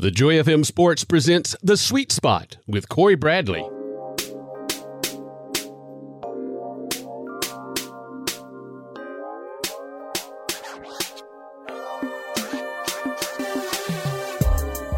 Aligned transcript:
The 0.00 0.12
Joy 0.12 0.34
FM 0.34 0.64
Sports 0.64 1.02
presents 1.02 1.56
The 1.60 1.76
Sweet 1.76 2.12
Spot 2.12 2.56
with 2.68 2.88
Cory 2.88 3.16
Bradley. 3.16 3.62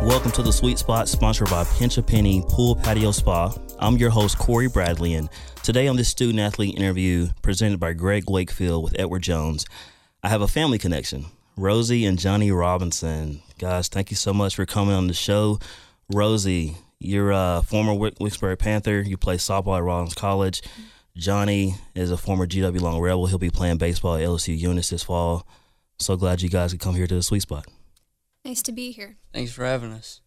Welcome 0.02 0.32
to 0.32 0.42
the 0.42 0.52
Sweet 0.52 0.78
Spot, 0.78 1.09
sponsored 1.09 1.48
by 1.48 1.64
Pinch 1.79 1.96
a 1.96 2.03
Penny 2.03 2.43
Pool 2.46 2.77
Patio 2.77 3.11
Spa. 3.11 3.57
I'm 3.79 3.96
your 3.96 4.11
host, 4.11 4.37
Cory 4.37 4.69
Bradley, 4.69 5.14
and 5.14 5.30
today 5.62 5.89
on 5.89 5.96
this 5.96 6.11
student 6.11 6.41
athlete 6.41 6.77
interview 6.77 7.29
presented 7.41 7.80
by 7.80 7.95
Greg 7.95 8.29
Wakefield 8.29 8.85
with 8.85 9.01
Edward 9.01 9.23
Jones, 9.23 9.64
I 10.23 10.29
have 10.29 10.43
a 10.43 10.46
family 10.46 10.77
connection. 10.77 11.25
Rosie 11.61 12.06
and 12.06 12.18
Jonny 12.18 12.50
Robinson. 12.50 13.43
Guys, 13.58 13.88
thank 13.88 14.11
you 14.11 14.16
so 14.16 14.32
much 14.32 14.56
for 14.56 14.64
coming 14.64 14.95
on 14.95 15.08
the 15.08 15.14
show. 15.14 15.58
Rosie, 16.11 16.79
you're 16.98 17.32
a 17.32 17.62
former 17.66 17.93
Wicksburg 17.93 18.58
Panther. 18.58 19.02
You 19.02 19.18
play 19.18 19.36
softball 19.36 19.76
at 19.76 19.82
Rollins 19.82 20.14
College. 20.14 20.62
Jonny 21.14 21.75
is 21.94 22.11
a 22.11 22.16
former 22.16 22.46
GW 22.46 22.80
Long 22.80 22.99
Rebel. 22.99 23.26
He'll 23.26 23.36
be 23.36 23.50
playing 23.50 23.76
baseball 23.76 24.14
at 24.14 24.22
LSU 24.22 24.58
Eunice 24.58 24.88
this 24.88 25.02
fall. 25.02 25.46
So 25.99 26.16
glad 26.16 26.40
you 26.40 26.49
guys 26.49 26.72
could 26.72 26.80
come 26.80 26.94
here 26.94 27.07
to 27.07 27.14
the 27.14 27.22
Sweet 27.22 27.43
Spot. 27.43 27.66
Nice 28.43 28.63
to 28.63 28.72
be 28.72 28.90
here. 28.90 29.18
Thanks 29.35 29.52
for 29.52 29.66
having 29.66 29.93
us. 29.93 30.22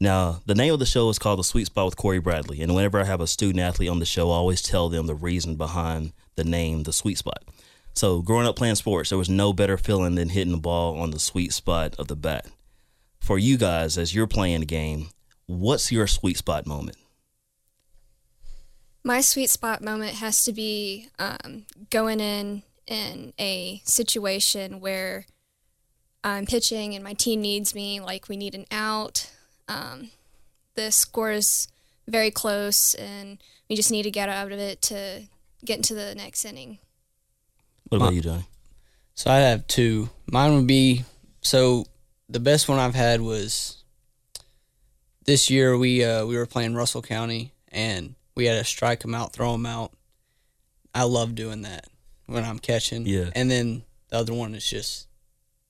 Now, 0.00 0.40
the 0.46 0.54
name 0.54 0.72
of 0.72 0.78
the 0.78 0.86
show 0.86 1.10
is 1.10 1.18
called 1.18 1.40
The 1.40 1.44
Sweet 1.44 1.66
Spot 1.66 1.84
with 1.84 1.96
Cory 1.96 2.20
Bradley. 2.20 2.62
And 2.62 2.74
whenever 2.74 2.98
I 2.98 3.04
have 3.04 3.20
a 3.20 3.26
student 3.26 3.60
athlete 3.60 3.90
on 3.90 3.98
the 3.98 4.06
show, 4.06 4.30
I 4.30 4.36
always 4.36 4.62
tell 4.62 4.88
them 4.88 5.06
the 5.06 5.14
reason 5.14 5.56
behind 5.56 6.14
the 6.36 6.44
name, 6.44 6.84
The 6.84 6.92
Sweet 6.94 7.18
Spot. 7.18 7.44
So, 7.92 8.22
growing 8.22 8.46
up 8.46 8.56
playing 8.56 8.76
sports, 8.76 9.10
there 9.10 9.18
was 9.18 9.28
no 9.28 9.52
better 9.52 9.76
feeling 9.76 10.14
than 10.14 10.30
hitting 10.30 10.52
the 10.52 10.58
ball 10.58 10.98
on 10.98 11.10
the 11.10 11.18
sweet 11.18 11.52
spot 11.52 11.94
of 11.98 12.08
the 12.08 12.16
bat. 12.16 12.46
For 13.20 13.38
you 13.38 13.58
guys, 13.58 13.98
as 13.98 14.14
you're 14.14 14.26
playing 14.26 14.60
the 14.60 14.66
game, 14.66 15.08
what's 15.46 15.92
your 15.92 16.06
sweet 16.06 16.38
spot 16.38 16.66
moment? 16.66 16.96
My 19.02 19.20
sweet 19.20 19.50
spot 19.50 19.82
moment 19.82 20.14
has 20.14 20.44
to 20.44 20.52
be 20.52 21.08
um, 21.18 21.66
going 21.90 22.20
in 22.20 22.62
in 22.86 23.32
a 23.38 23.80
situation 23.84 24.80
where 24.80 25.26
I'm 26.22 26.44
pitching 26.44 26.94
and 26.94 27.02
my 27.02 27.14
team 27.14 27.40
needs 27.40 27.74
me, 27.74 28.00
like 28.00 28.28
we 28.28 28.36
need 28.36 28.54
an 28.54 28.66
out. 28.70 29.30
Um, 29.68 30.10
the 30.74 30.90
score 30.90 31.30
is 31.32 31.68
very 32.06 32.30
close, 32.30 32.94
and 32.94 33.38
we 33.68 33.76
just 33.76 33.90
need 33.90 34.02
to 34.02 34.10
get 34.10 34.28
out 34.28 34.52
of 34.52 34.58
it 34.58 34.82
to 34.82 35.22
get 35.64 35.76
into 35.76 35.94
the 35.94 36.14
next 36.14 36.44
inning. 36.44 36.78
What 37.90 37.98
about 37.98 38.14
you, 38.14 38.20
Jonny? 38.20 38.44
So 39.14 39.30
I 39.30 39.38
have 39.38 39.66
two. 39.66 40.08
Mine 40.26 40.54
would 40.54 40.66
be 40.66 41.04
so 41.42 41.84
the 42.28 42.40
best 42.40 42.68
one 42.68 42.78
I've 42.78 42.94
had 42.94 43.20
was 43.20 43.82
this 45.24 45.50
year. 45.50 45.76
We 45.76 46.04
uh, 46.04 46.24
we 46.24 46.36
were 46.36 46.46
playing 46.46 46.74
Russell 46.74 47.02
County, 47.02 47.52
and 47.68 48.14
we 48.36 48.46
had 48.46 48.58
to 48.58 48.64
strike 48.64 49.00
them 49.00 49.14
out, 49.14 49.32
throw 49.32 49.52
them 49.52 49.66
out. 49.66 49.92
I 50.94 51.02
love 51.02 51.34
doing 51.34 51.62
that 51.62 51.86
when 52.26 52.44
I'm 52.44 52.58
catching. 52.58 53.06
Yeah. 53.06 53.30
And 53.34 53.50
then 53.50 53.82
the 54.08 54.18
other 54.18 54.34
one 54.34 54.54
is 54.54 54.68
just 54.68 55.08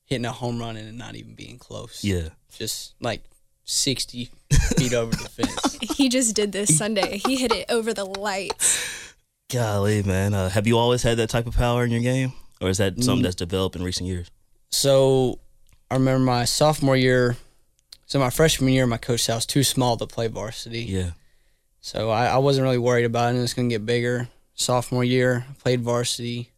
hitting 0.05 0.25
a 0.25 0.31
home 0.31 0.59
run 0.59 0.77
and 0.77 0.97
not 0.97 1.15
even 1.15 1.33
being 1.33 1.57
close. 1.57 2.03
Yeah. 2.03 2.29
Just 2.55 2.93
like 2.99 3.23
60 3.65 4.29
feet 4.77 4.93
over 4.93 5.11
the 5.11 5.29
fence. 5.29 5.77
He 5.97 6.09
just 6.09 6.35
did 6.35 6.51
this 6.51 6.77
Sunday. 6.77 7.17
He 7.25 7.35
hit 7.35 7.51
it 7.51 7.65
over 7.69 7.93
the 7.93 8.05
lights. 8.05 9.10
Golly, 9.51 10.03
man. 10.03 10.33
Uh, 10.33 10.49
have 10.49 10.67
you 10.67 10.77
always 10.77 11.03
had 11.03 11.17
that 11.17 11.29
type 11.29 11.47
of 11.47 11.55
power 11.55 11.83
in 11.83 11.91
your 11.91 12.01
game? 12.01 12.33
Or 12.61 12.69
is 12.69 12.77
that 12.77 13.03
something 13.03 13.23
that's 13.23 13.35
developed 13.35 13.75
in 13.75 13.83
recent 13.83 14.07
years? 14.07 14.29
So 14.69 15.39
I 15.89 15.95
remember 15.95 16.23
my 16.23 16.45
sophomore 16.45 16.95
year. 16.95 17.35
So 18.05 18.19
my 18.19 18.29
freshman 18.29 18.71
year, 18.71 18.85
my 18.85 18.97
coach 18.97 19.21
said 19.21 19.33
I 19.33 19.35
was 19.35 19.45
too 19.45 19.63
small 19.63 19.97
to 19.97 20.05
play 20.05 20.27
varsity. 20.27 20.83
Yeah. 20.83 21.11
So 21.81 22.09
I, 22.09 22.27
I 22.27 22.37
wasn't 22.37 22.63
really 22.65 22.77
worried 22.77 23.05
about 23.05 23.33
it. 23.33 23.39
It 23.39 23.41
was 23.41 23.53
going 23.53 23.67
to 23.67 23.73
get 23.73 23.85
bigger. 23.85 24.29
Sophomore 24.53 25.03
year, 25.03 25.45
I 25.49 25.53
played 25.53 25.81
varsity. 25.81 26.51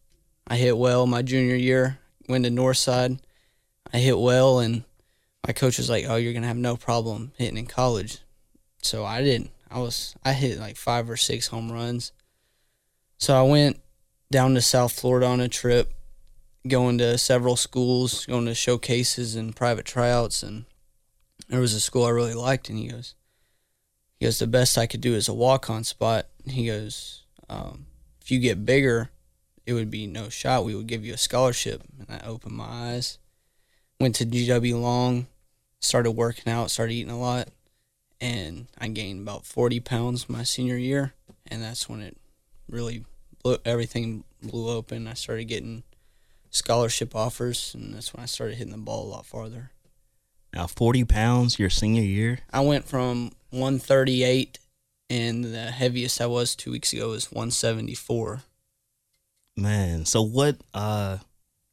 I 0.46 0.56
hit 0.56 0.76
well. 0.76 1.06
My 1.06 1.22
junior 1.22 1.56
year, 1.56 1.98
went 2.28 2.44
to 2.44 2.50
Northside. 2.50 3.18
I 3.92 3.98
hit 3.98 4.18
well, 4.18 4.58
and 4.58 4.84
my 5.46 5.52
coach 5.52 5.78
was 5.78 5.88
like, 5.88 6.04
"Oh, 6.06 6.16
you're 6.16 6.32
gonna 6.32 6.46
have 6.46 6.56
no 6.56 6.76
problem 6.76 7.32
hitting 7.36 7.56
in 7.56 7.66
college." 7.66 8.18
So 8.82 9.04
I 9.04 9.22
didn't. 9.22 9.50
I 9.70 9.78
was 9.78 10.14
I 10.24 10.32
hit 10.32 10.58
like 10.58 10.76
five 10.76 11.08
or 11.08 11.16
six 11.16 11.46
home 11.46 11.72
runs. 11.72 12.12
So 13.18 13.34
I 13.34 13.42
went 13.42 13.80
down 14.30 14.54
to 14.54 14.60
South 14.60 14.92
Florida 14.92 15.26
on 15.26 15.40
a 15.40 15.48
trip, 15.48 15.92
going 16.66 16.98
to 16.98 17.18
several 17.18 17.56
schools, 17.56 18.26
going 18.26 18.46
to 18.46 18.54
showcases 18.54 19.34
and 19.34 19.54
private 19.54 19.84
tryouts, 19.84 20.42
and 20.42 20.64
there 21.48 21.60
was 21.60 21.74
a 21.74 21.80
school 21.80 22.04
I 22.04 22.10
really 22.10 22.34
liked, 22.34 22.68
and 22.68 22.78
he 22.78 22.88
goes, 22.88 23.14
he 24.18 24.26
goes, 24.26 24.38
the 24.38 24.46
best 24.46 24.78
I 24.78 24.86
could 24.86 25.00
do 25.00 25.14
is 25.14 25.28
a 25.28 25.34
walk 25.34 25.68
on 25.68 25.84
spot. 25.84 26.26
He 26.46 26.66
goes, 26.66 27.22
um, 27.48 27.86
if 28.22 28.30
you 28.30 28.38
get 28.38 28.64
bigger, 28.64 29.10
it 29.66 29.72
would 29.72 29.90
be 29.90 30.06
no 30.06 30.28
shot. 30.28 30.64
We 30.64 30.74
would 30.74 30.86
give 30.86 31.04
you 31.04 31.14
a 31.14 31.18
scholarship. 31.18 31.82
And 31.98 32.20
I 32.20 32.26
opened 32.26 32.54
my 32.54 32.64
eyes. 32.64 33.18
Went 34.00 34.14
to 34.16 34.26
GW 34.26 34.80
Long, 34.80 35.26
started 35.80 36.12
working 36.12 36.52
out, 36.52 36.70
started 36.70 36.94
eating 36.94 37.12
a 37.12 37.18
lot, 37.18 37.48
and 38.20 38.66
I 38.78 38.88
gained 38.88 39.22
about 39.22 39.46
40 39.46 39.80
pounds 39.80 40.28
my 40.28 40.42
senior 40.42 40.76
year. 40.76 41.14
And 41.46 41.62
that's 41.62 41.88
when 41.88 42.00
it 42.00 42.16
really 42.68 43.04
blew, 43.42 43.58
everything 43.64 44.24
blew 44.42 44.68
open. 44.68 45.06
I 45.06 45.14
started 45.14 45.44
getting 45.44 45.82
scholarship 46.50 47.14
offers, 47.14 47.74
and 47.74 47.94
that's 47.94 48.14
when 48.14 48.22
I 48.22 48.26
started 48.26 48.56
hitting 48.56 48.72
the 48.72 48.78
ball 48.78 49.04
a 49.04 49.10
lot 49.10 49.26
farther. 49.26 49.70
Now, 50.52 50.66
40 50.66 51.04
pounds 51.04 51.58
your 51.58 51.70
senior 51.70 52.02
year? 52.02 52.38
I 52.52 52.60
went 52.60 52.84
from 52.84 53.32
138, 53.50 54.58
and 55.10 55.44
the 55.44 55.70
heaviest 55.72 56.20
I 56.20 56.26
was 56.26 56.54
two 56.54 56.70
weeks 56.70 56.92
ago 56.92 57.10
was 57.10 57.32
174. 57.32 58.42
Man, 59.56 60.04
so 60.04 60.22
what 60.22 60.56
uh, 60.72 61.18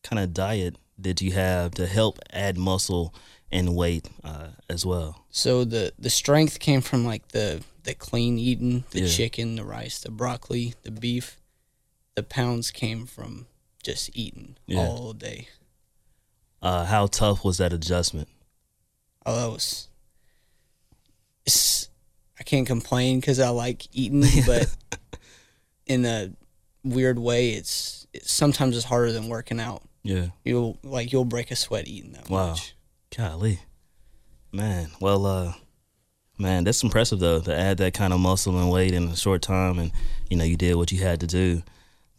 kind 0.03 0.19
of 0.19 0.33
diet 0.33 0.77
did 0.99 1.21
you 1.21 1.31
have 1.31 1.71
to 1.71 1.87
help 1.87 2.19
add 2.31 2.57
muscle 2.57 3.13
and 3.51 3.75
weight 3.75 4.09
uh, 4.23 4.49
as 4.69 4.85
well? 4.85 5.25
So 5.29 5.63
the 5.63 5.93
the 5.97 6.09
strength 6.09 6.59
came 6.59 6.81
from 6.81 7.05
like 7.05 7.29
the 7.29 7.63
the 7.83 7.93
clean 7.93 8.37
eating, 8.39 8.83
the 8.91 9.01
Yeah. 9.01 9.07
chicken, 9.09 9.55
the 9.55 9.63
rice, 9.65 9.99
the 9.99 10.11
broccoli, 10.11 10.73
the 10.83 10.91
beef. 10.91 11.37
The 12.15 12.23
pounds 12.23 12.71
came 12.71 13.05
from 13.05 13.47
just 13.83 14.09
eating 14.13 14.57
Yeah. 14.67 14.79
all 14.79 15.13
day. 15.13 15.47
Uh, 16.61 16.85
how 16.85 17.07
tough 17.07 17.43
was 17.43 17.57
that 17.57 17.73
adjustment? 17.73 18.27
Oh, 19.25 19.35
that 19.35 19.51
was. 19.51 19.87
It's, 21.45 21.89
I 22.39 22.43
can't 22.43 22.67
complain 22.67 23.19
because 23.19 23.39
I 23.39 23.49
like 23.49 23.87
eating, 23.95 24.23
but 24.45 24.67
in 25.85 26.05
a 26.05 26.31
weird 26.83 27.17
way, 27.19 27.51
it's, 27.51 28.05
it's 28.13 28.31
sometimes 28.31 28.75
it's 28.75 28.85
harder 28.85 29.11
than 29.11 29.27
working 29.29 29.59
out. 29.59 29.83
Yeah. 30.03 30.27
You'll 30.43 30.79
like 30.83 31.11
you'll 31.13 31.25
break 31.25 31.51
a 31.51 31.55
sweat 31.55 31.87
eating 31.87 32.13
that 32.13 32.29
Wow. 32.29 32.49
much. 32.51 32.75
Golly. 33.15 33.59
Man, 34.51 34.91
well, 34.99 35.25
uh, 35.25 35.53
man, 36.41 36.63
that's 36.63 36.83
impressive 36.83 37.19
though 37.19 37.39
to 37.39 37.55
add 37.55 37.77
that 37.77 37.93
kind 37.93 38.13
of 38.13 38.19
muscle 38.19 38.57
and 38.57 38.71
weight 38.71 38.93
in 38.93 39.09
a 39.09 39.15
short 39.15 39.41
time, 39.41 39.79
and 39.79 39.91
you 40.29 40.37
know 40.37 40.43
you 40.43 40.57
did 40.57 40.75
what 40.75 40.91
you 40.91 41.01
had 41.01 41.19
to 41.21 41.27
do 41.27 41.61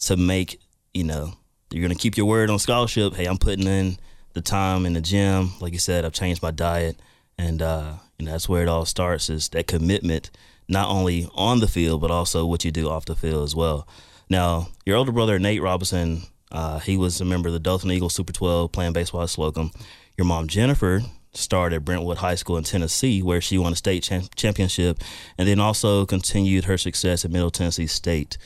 to 0.00 0.16
make 0.16 0.60
you 0.94 1.05
know 1.05 1.34
you're 1.71 1.83
gonna 1.83 1.94
keep 1.94 2.16
your 2.16 2.27
word 2.27 2.49
on 2.49 2.59
scholarship. 2.59 3.15
Hey, 3.15 3.27
I'm 3.27 3.38
putting 3.38 3.66
in 3.66 3.99
the 4.34 4.41
time 4.41 4.87
in 4.87 4.93
the 4.93 5.00
gym. 5.00 5.50
Like 5.60 5.72
you 5.72 5.78
said, 5.78 6.05
I've 6.05 6.12
changed 6.12 6.43
my 6.43 6.50
diet, 6.53 7.00
and 7.37 7.60
uh, 7.60 7.94
you 8.19 8.27
know 8.27 8.33
that's 8.33 8.49
where 8.49 8.62
it 8.62 8.69
all 8.69 8.84
starts 8.84 9.28
is 9.28 9.49
that 9.50 9.66
commitment, 9.66 10.31
not 10.69 10.89
only 10.89 11.28
on 11.34 11.60
the 11.60 11.69
field 11.69 12.00
but 12.00 12.10
also 12.10 12.47
what 12.47 12.65
you 12.65 12.71
do 12.71 12.89
off 12.89 13.04
the 13.04 13.16
field 13.16 13.44
as 13.44 13.54
well. 13.54 13.87
Now, 14.31 14.69
your 14.87 14.97
older 14.97 15.12
brother 15.12 15.39
Nate 15.39 15.60
Robinson, 15.60 16.22
uh, 16.50 16.78
he 16.78 16.97
was 16.97 17.21
a 17.21 17.25
member 17.25 17.49
of 17.49 17.53
the 17.53 17.59
Dothan 17.59 17.91
Eagles 17.91 18.15
Super 18.15 18.33
12 18.33 18.72
playing 18.72 18.93
baseball 18.93 19.22
at 19.22 19.28
Slocomb. 19.28 19.75
Your 20.16 20.27
mom 20.27 20.47
Jennifer 20.47 21.03
started 21.34 21.76
at 21.76 21.84
Brentwood 21.84 22.19
High 22.19 22.34
School 22.34 22.56
in 22.56 22.65
Tennessee, 22.65 23.22
where 23.22 23.41
she 23.41 23.59
won 23.59 23.72
a 23.72 23.76
state 23.76 24.03
cham- 24.03 24.28
championship, 24.36 24.98
and 25.39 25.48
then 25.48 25.60
also 25.60 26.04
continued 26.04 26.65
her 26.65 26.77
success 26.77 27.24
at 27.24 27.30
Middle 27.30 27.51
Tennessee 27.51 27.86
State. 27.86 28.36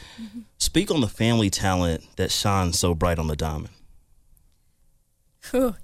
Speak 0.58 0.90
on 0.90 1.00
the 1.00 1.08
family 1.08 1.50
talent 1.50 2.04
that 2.16 2.30
shines 2.30 2.78
so 2.78 2.94
bright 2.94 3.18
on 3.18 3.26
the 3.26 3.36
diamond. 3.36 3.70
Whew. 5.50 5.76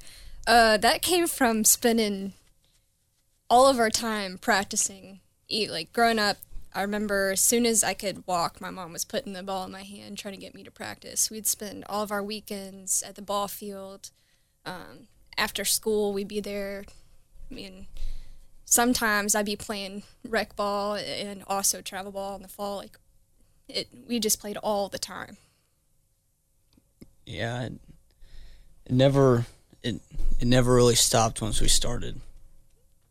Uh, 0.46 0.76
that 0.76 1.02
came 1.02 1.26
from 1.26 1.64
spending 1.64 2.32
all 3.48 3.68
of 3.68 3.78
our 3.78 3.90
time 3.90 4.38
practicing. 4.38 5.20
Like 5.50 5.92
growing 5.92 6.18
up, 6.18 6.38
I 6.74 6.82
remember 6.82 7.32
as 7.32 7.42
soon 7.42 7.66
as 7.66 7.84
I 7.84 7.94
could 7.94 8.26
walk, 8.26 8.60
my 8.60 8.70
mom 8.70 8.92
was 8.92 9.04
putting 9.04 9.34
the 9.34 9.42
ball 9.42 9.64
in 9.64 9.72
my 9.72 9.82
hand, 9.82 10.16
trying 10.16 10.34
to 10.34 10.40
get 10.40 10.54
me 10.54 10.64
to 10.64 10.70
practice. 10.70 11.30
We'd 11.30 11.46
spend 11.46 11.84
all 11.88 12.02
of 12.02 12.10
our 12.10 12.22
weekends 12.22 13.02
at 13.02 13.14
the 13.14 13.22
ball 13.22 13.46
field. 13.46 14.10
Um, 14.64 15.08
after 15.36 15.64
school, 15.64 16.12
we'd 16.12 16.28
be 16.28 16.40
there. 16.40 16.84
I 17.52 17.54
mean, 17.54 17.86
sometimes 18.64 19.34
I'd 19.34 19.44
be 19.44 19.56
playing 19.56 20.04
rec 20.26 20.56
ball 20.56 20.94
and 20.96 21.44
also 21.46 21.82
travel 21.82 22.10
ball 22.12 22.34
in 22.36 22.42
the 22.42 22.48
fall. 22.48 22.78
Like, 22.78 22.98
it, 23.68 23.88
we 24.08 24.18
just 24.18 24.40
played 24.40 24.56
all 24.56 24.88
the 24.88 24.98
time. 24.98 25.36
Yeah, 27.26 27.64
it, 27.64 27.72
it 28.86 28.92
never 28.92 29.46
it 29.82 30.00
it 30.40 30.46
never 30.46 30.74
really 30.74 30.94
stopped 30.94 31.40
once 31.42 31.60
we 31.60 31.68
started. 31.68 32.20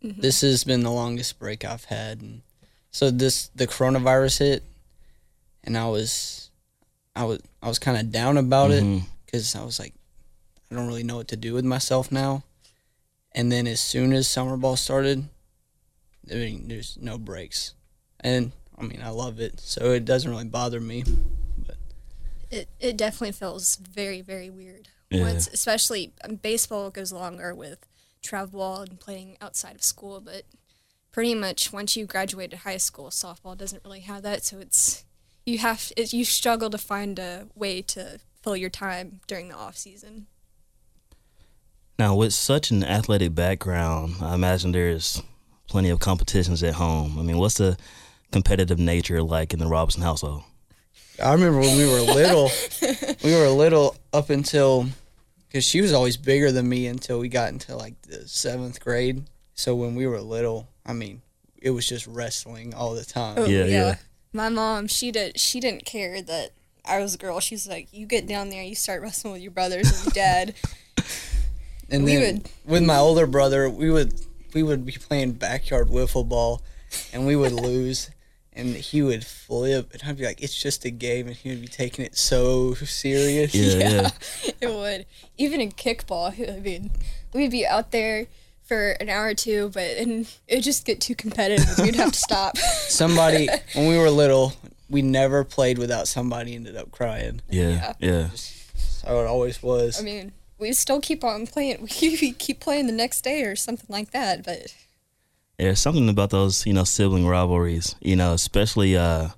This 0.04 0.42
has 0.42 0.64
been 0.64 0.82
the 0.82 0.90
longest 0.92 1.38
break 1.38 1.64
I've 1.64 1.86
had, 1.86 2.22
and 2.22 2.42
so 2.90 3.12
this 3.12 3.50
the 3.56 3.68
coronavirus 3.68 4.40
hit, 4.40 4.64
and 5.64 5.78
I 5.78 5.88
was, 5.90 6.50
I 7.16 7.24
was 7.26 7.40
I 7.62 7.68
was 7.68 7.78
kind 7.78 7.98
of 8.00 8.12
down 8.12 8.36
about 8.38 8.72
it 8.72 8.84
Mhm. 8.84 9.04
because 9.26 9.56
I 9.56 9.64
was 9.64 9.78
like, 9.78 9.94
I 10.72 10.76
don't 10.76 10.88
really 10.88 11.04
know 11.04 11.18
what 11.18 11.28
to 11.28 11.38
do 11.38 11.54
with 11.54 11.66
myself 11.66 12.12
now. 12.12 12.42
And 13.34 13.52
then 13.52 13.68
as 13.68 13.80
soon 13.80 14.14
as 14.14 14.28
summer 14.28 14.58
ball 14.58 14.76
started, 14.76 15.30
I 16.30 16.36
mean, 16.36 16.68
there's 16.68 16.98
no 17.00 17.18
breaks, 17.18 17.74
and 18.20 18.52
I 18.78 18.84
mean 18.84 19.02
I 19.02 19.10
love 19.10 19.40
it, 19.40 19.60
so 19.60 19.92
it 19.92 20.06
doesn't 20.06 20.30
really 20.30 20.46
bother 20.46 20.80
me. 20.80 21.04
It 22.50 22.70
it 22.80 22.98
definitely 22.98 23.32
feels 23.32 23.78
very 23.78 24.22
very 24.22 24.50
weird. 24.50 24.90
Yeah. 25.10 25.22
Once, 25.22 25.48
especially 25.48 26.14
um, 26.24 26.36
baseball 26.36 26.90
goes 26.90 27.12
longer 27.12 27.54
with 27.56 27.86
travel 28.22 28.60
ball 28.60 28.82
and 28.82 29.00
playing 29.00 29.38
outside 29.42 29.76
of 29.76 29.84
school, 29.84 30.22
but 30.22 30.44
pretty 31.12 31.36
much 31.36 31.74
once 31.74 31.96
you 31.96 32.06
graduated 32.06 32.60
high 32.60 32.78
school, 32.78 33.10
softball 33.10 33.58
doesn't 33.58 33.84
really 33.84 34.02
have 34.02 34.24
that. 34.24 34.44
So 34.44 34.60
it's 34.60 35.06
you 35.46 35.58
have 35.60 35.92
it, 35.98 36.14
you 36.14 36.26
struggle 36.26 36.70
to 36.70 36.78
find 36.78 37.18
a 37.20 37.48
way 37.56 37.82
to 37.84 38.20
fill 38.42 38.56
your 38.56 38.70
time 38.70 39.22
during 39.28 39.50
the 39.50 39.56
off 39.56 39.78
season. 39.78 40.28
Now, 42.02 42.16
with 42.16 42.34
such 42.34 42.72
an 42.72 42.84
athletic 42.84 43.36
background, 43.36 44.16
I 44.22 44.34
imagine 44.34 44.72
there's 44.72 45.22
plenty 45.70 45.92
of 45.92 46.00
competitions 46.00 46.64
at 46.64 46.74
home. 46.74 47.20
I 47.20 47.22
mean, 47.22 47.38
what's 47.38 47.60
the 47.60 47.78
competitive 48.32 48.80
nature 48.80 49.22
like 49.22 49.54
in 49.54 49.60
the 49.60 49.68
Robinson 49.68 50.02
household? 50.02 50.42
I 51.24 51.32
remember 51.32 51.60
when 51.60 51.78
we 51.78 51.86
were 51.86 52.02
little, 52.02 52.50
we 53.24 53.36
were 53.36 53.50
little 53.50 53.96
up 54.12 54.32
until 54.32 54.88
because 55.48 55.64
she 55.64 55.80
was 55.80 55.94
always 55.94 56.18
bigger 56.18 56.52
than 56.52 56.68
me 56.68 56.88
until 56.88 57.20
we 57.20 57.30
got 57.30 57.50
into 57.50 57.76
like 57.76 58.02
the 58.02 58.28
seventh 58.28 58.80
grade. 58.80 59.26
So 59.54 59.76
when 59.76 59.94
we 59.94 60.08
were 60.08 60.22
little, 60.22 60.70
I 60.84 60.94
mean, 60.94 61.22
it 61.62 61.70
was 61.70 61.88
just 61.88 62.08
wrestling 62.08 62.74
all 62.74 62.96
the 62.96 63.06
time. 63.06 63.36
Oh, 63.38 63.46
Yeah, 63.46 63.66
yeah. 63.66 63.96
My 64.34 64.50
mom, 64.50 64.88
she 64.88 65.12
did 65.12 65.40
she 65.40 65.60
didn't 65.60 65.86
care 65.86 66.20
that 66.20 66.50
I 66.84 67.00
was 67.00 67.14
a 67.14 67.20
girl. 67.20 67.40
She's 67.40 67.68
like, 67.68 67.90
you 67.94 68.08
get 68.08 68.26
down 68.26 68.50
there, 68.50 68.64
you 68.64 68.74
start 68.74 69.04
wrestling 69.04 69.34
with 69.34 69.44
your 69.44 69.52
brothers 69.52 69.92
and 69.92 70.04
your 70.04 70.14
dad. 70.14 70.56
And 71.92 72.06
We 72.06 72.16
then 72.16 72.34
would- 72.36 72.50
with 72.66 72.84
my 72.84 72.98
older 72.98 73.28
brother, 73.28 73.70
we 73.70 73.90
would 73.92 74.14
we 74.54 74.64
would 74.64 74.86
be 74.86 74.94
playing 74.94 75.34
backyard 75.34 75.88
wiffle 75.90 76.28
ball, 76.28 76.62
and 77.14 77.26
we 77.26 77.36
would 77.36 77.52
lose, 77.54 78.10
and 78.54 78.76
he 78.76 79.02
would 79.02 79.26
flip, 79.26 79.94
and 79.94 80.02
I'd 80.06 80.18
be 80.18 80.26
like, 80.26 80.42
"It's 80.42 80.56
just 80.60 80.84
a 80.86 80.90
game," 80.90 81.28
and 81.28 81.36
he 81.36 81.50
would 81.50 81.62
be 81.62 81.68
taking 81.68 82.06
it 82.06 82.18
so 82.18 82.74
serious. 82.74 83.54
Yeah, 83.54 83.78
yeah. 83.78 84.10
it 84.62 84.74
would. 84.74 85.06
Even 85.38 85.62
in 85.62 85.72
kickball, 85.72 86.32
I 86.50 86.60
mean, 86.60 86.92
we'd 87.34 87.52
be 87.52 87.66
out 87.66 87.92
there 87.92 88.28
for 88.64 88.92
an 89.02 89.10
hour 89.10 89.28
or 89.28 89.34
two, 89.34 89.70
but 89.74 89.84
and 89.98 90.28
it'd 90.48 90.64
just 90.64 90.86
get 90.86 91.02
too 91.02 91.16
competitive. 91.16 91.78
We'd 91.80 91.96
have 91.96 92.14
to 92.14 92.20
stop. 92.20 92.58
Somebody 92.88 93.48
when 93.74 93.88
we 93.88 93.98
were 93.98 94.10
little, 94.10 94.54
we 94.90 95.02
never 95.02 95.44
played 95.44 95.78
without 95.78 96.08
somebody 96.08 96.56
ended 96.56 96.76
up 96.78 96.92
crying. 96.92 97.42
Yeah, 97.50 97.94
yeah. 98.00 98.30
So 98.36 99.22
it 99.24 99.28
always 99.28 99.62
was. 99.64 100.00
I 100.00 100.04
mean, 100.04 100.32
we 100.62 100.72
still 100.72 101.02
keep 101.02 101.24
on 101.24 101.48
playing. 101.48 101.90
We 102.02 102.32
keep 102.34 102.62
playing 102.62 102.88
the 102.88 102.94
next 102.94 103.24
day 103.24 103.44
or 103.44 103.56
something 103.56 103.88
like 103.90 104.12
that. 104.12 104.46
But 104.46 104.74
There's 105.58 105.82
something 105.82 106.08
about 106.08 106.30
those, 106.30 106.66
you 106.66 106.74
know, 106.74 106.84
sibling 106.86 107.28
rivalries, 107.28 107.96
you 108.00 108.16
know, 108.16 108.34
especially, 108.34 108.96
uh, 108.96 109.30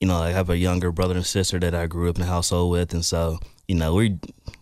you 0.00 0.06
know, 0.06 0.16
I 0.16 0.30
have 0.30 0.50
a 0.50 0.56
younger 0.56 0.92
brother 0.92 1.16
and 1.16 1.26
sister 1.26 1.58
that 1.58 1.74
I 1.74 1.86
grew 1.86 2.10
up 2.10 2.16
in 2.16 2.20
the 2.20 2.28
household 2.28 2.70
with. 2.70 2.92
And 2.92 3.04
so, 3.04 3.40
you 3.66 3.74
know, 3.74 3.94
we 3.94 4.18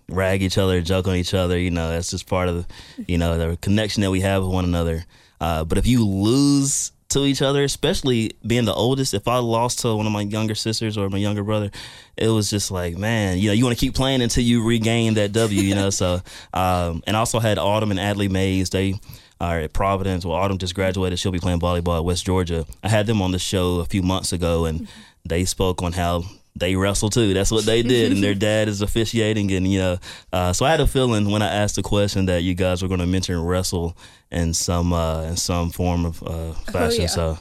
rag 0.08 0.42
each 0.42 0.56
other, 0.56 0.80
joke 0.80 1.08
on 1.08 1.16
each 1.16 1.34
other. 1.34 1.58
You 1.58 1.70
know, 1.70 1.90
that's 1.90 2.10
just 2.10 2.28
part 2.28 2.48
of 2.48 2.66
the, 2.66 3.04
you 3.06 3.18
know, 3.18 3.36
the 3.36 3.56
connection 3.58 4.02
that 4.02 4.10
we 4.10 4.20
have 4.20 4.42
with 4.42 4.52
one 4.52 4.64
another. 4.64 5.04
Uh, 5.40 5.64
but 5.64 5.76
if 5.76 5.86
you 5.86 6.06
lose 6.06 6.92
to 7.08 7.24
each 7.24 7.42
other, 7.42 7.62
especially 7.62 8.32
being 8.46 8.64
the 8.64 8.74
oldest, 8.74 9.14
if 9.14 9.28
I 9.28 9.38
lost 9.38 9.80
to 9.80 9.94
one 9.94 10.06
of 10.06 10.12
my 10.12 10.22
younger 10.22 10.54
sisters 10.54 10.98
or 10.98 11.08
my 11.08 11.18
younger 11.18 11.44
brother, 11.44 11.70
it 12.16 12.28
was 12.28 12.50
just 12.50 12.70
like, 12.70 12.96
man, 12.96 13.38
you 13.38 13.48
know, 13.48 13.52
you 13.52 13.64
want 13.64 13.76
to 13.76 13.80
keep 13.80 13.94
playing 13.94 14.22
until 14.22 14.42
you 14.42 14.64
regain 14.66 15.14
that 15.14 15.32
W, 15.32 15.60
you 15.60 15.74
know. 15.74 15.90
so, 15.96 16.20
um, 16.52 17.02
and 17.06 17.16
I 17.16 17.20
also 17.20 17.38
had 17.38 17.58
Autumn 17.58 17.90
and 17.90 18.00
Adley 18.00 18.30
Mays. 18.30 18.70
They 18.70 18.98
are 19.40 19.60
at 19.60 19.72
Providence. 19.72 20.24
Well, 20.24 20.36
Autumn 20.36 20.58
just 20.58 20.74
graduated. 20.74 21.18
She'll 21.18 21.32
be 21.32 21.38
playing 21.38 21.60
volleyball 21.60 21.98
at 21.98 22.04
West 22.04 22.26
Georgia. 22.26 22.66
I 22.82 22.88
had 22.88 23.06
them 23.06 23.22
on 23.22 23.32
the 23.32 23.38
show 23.38 23.80
a 23.80 23.84
few 23.84 24.02
months 24.02 24.32
ago, 24.32 24.64
and 24.64 24.88
they 25.24 25.44
spoke 25.44 25.82
on 25.82 25.92
how 25.92 26.24
they 26.56 26.74
wrestle 26.74 27.10
too. 27.10 27.34
That's 27.34 27.50
what 27.50 27.64
they 27.64 27.82
did, 27.82 28.12
and 28.12 28.22
their 28.22 28.34
dad 28.48 28.68
is 28.68 28.82
officiating, 28.82 29.52
and 29.52 29.70
you 29.70 29.78
know, 29.78 29.98
uh, 30.32 30.52
so 30.52 30.64
I 30.64 30.70
had 30.70 30.80
a 30.80 30.86
feeling 30.86 31.30
when 31.30 31.42
I 31.42 31.48
asked 31.48 31.76
the 31.76 31.82
question 31.82 32.26
that 32.26 32.42
you 32.42 32.54
guys 32.54 32.82
were 32.82 32.88
going 32.88 33.00
to 33.00 33.06
mention 33.06 33.40
wrestle 33.42 33.96
in 34.30 34.54
some 34.54 34.92
uh, 34.92 35.22
in 35.22 35.36
some 35.36 35.70
form 35.70 36.06
of 36.06 36.22
uh, 36.22 36.52
fashion. 36.72 37.02
yeah. 37.02 37.06
So, 37.08 37.38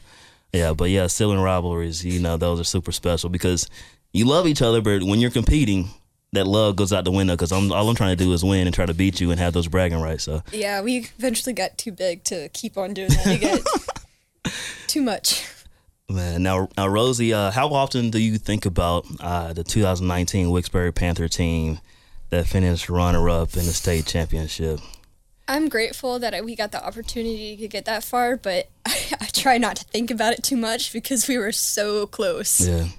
yeah, 0.54 0.74
but 0.74 0.90
yeah, 0.90 1.08
sibling 1.08 1.40
rivalries, 1.40 2.06
you 2.06 2.20
know, 2.20 2.38
those 2.38 2.60
are 2.60 2.66
super 2.66 2.92
special 2.92 3.30
because 3.30 3.70
you 4.12 4.26
love 4.26 4.48
each 4.48 4.62
other, 4.62 4.82
but 4.82 5.04
when 5.04 5.20
you're 5.20 5.32
competing, 5.32 5.90
that 6.34 6.46
love 6.46 6.76
goes 6.76 6.92
out 6.92 7.06
the 7.06 7.12
window 7.12 7.34
because 7.34 7.52
I'm 7.52 7.72
all 7.72 7.90
I'm 7.90 7.96
trying 7.96 8.18
to 8.18 8.24
do 8.24 8.32
is 8.34 8.44
win 8.44 8.68
and 8.68 8.76
try 8.76 8.86
to 8.86 8.94
beat 8.94 9.22
you 9.22 9.32
and 9.32 9.40
have 9.40 9.54
those 9.54 9.68
bragging 9.68 10.02
rights. 10.02 10.26
So, 10.26 10.44
yeah, 10.52 10.82
we 10.82 10.98
eventually 11.18 11.54
got 11.54 11.78
too 11.78 11.92
big 11.92 12.24
to 12.26 12.50
keep 12.50 12.78
on 12.78 12.94
doing 12.94 13.10
that. 13.10 13.64
We 14.46 14.52
too 14.88 15.02
much. 15.02 15.46
Man, 16.10 16.44
now, 16.44 16.70
now 16.78 16.88
Rosie, 16.88 17.34
uh, 17.34 17.52
how 17.52 17.70
often 17.70 18.10
do 18.10 18.20
you 18.20 18.38
think 18.38 18.66
about 18.66 19.06
uh, 19.20 19.54
the 19.54 19.64
2019 19.64 20.48
Wicksburg 20.48 20.96
Panther 20.96 21.28
team 21.28 21.80
that 22.30 22.48
finished 22.48 22.90
runner-up 22.90 23.54
in 23.54 23.66
the 23.66 23.74
state 23.74 24.06
championship? 24.06 24.80
I'm 25.48 25.70
grateful 25.70 26.18
that 26.20 26.44
we 26.44 26.56
got 26.56 26.72
the 26.72 26.84
opportunity 26.84 27.56
to 27.58 27.68
get 27.68 27.86
that 27.86 28.04
far, 28.04 28.36
but 28.36 28.70
I, 28.86 28.98
I 29.22 29.26
try 29.28 29.58
not 29.58 29.76
to 29.78 29.86
think 29.86 30.10
about 30.12 30.34
it 30.34 30.44
too 30.44 30.58
much 30.58 30.92
because 30.92 31.28
we 31.28 31.38
were 31.38 31.52
so 31.52 32.08
close. 32.08 32.68
Yeah, 32.68 32.88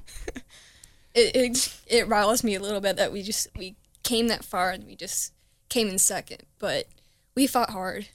It, 1.14 1.34
it 1.34 1.80
it 1.86 2.08
riles 2.08 2.44
me 2.44 2.54
a 2.56 2.60
little 2.60 2.82
bit 2.82 2.96
that 2.96 3.10
we 3.10 3.22
just 3.22 3.48
we 3.56 3.74
came 4.02 4.28
that 4.28 4.44
far 4.44 4.70
and 4.70 4.84
we 4.84 4.94
just 4.94 5.32
came 5.70 5.88
in 5.88 5.98
second, 5.98 6.42
but 6.58 6.88
we 7.34 7.46
fought 7.46 7.70
hard, 7.70 8.08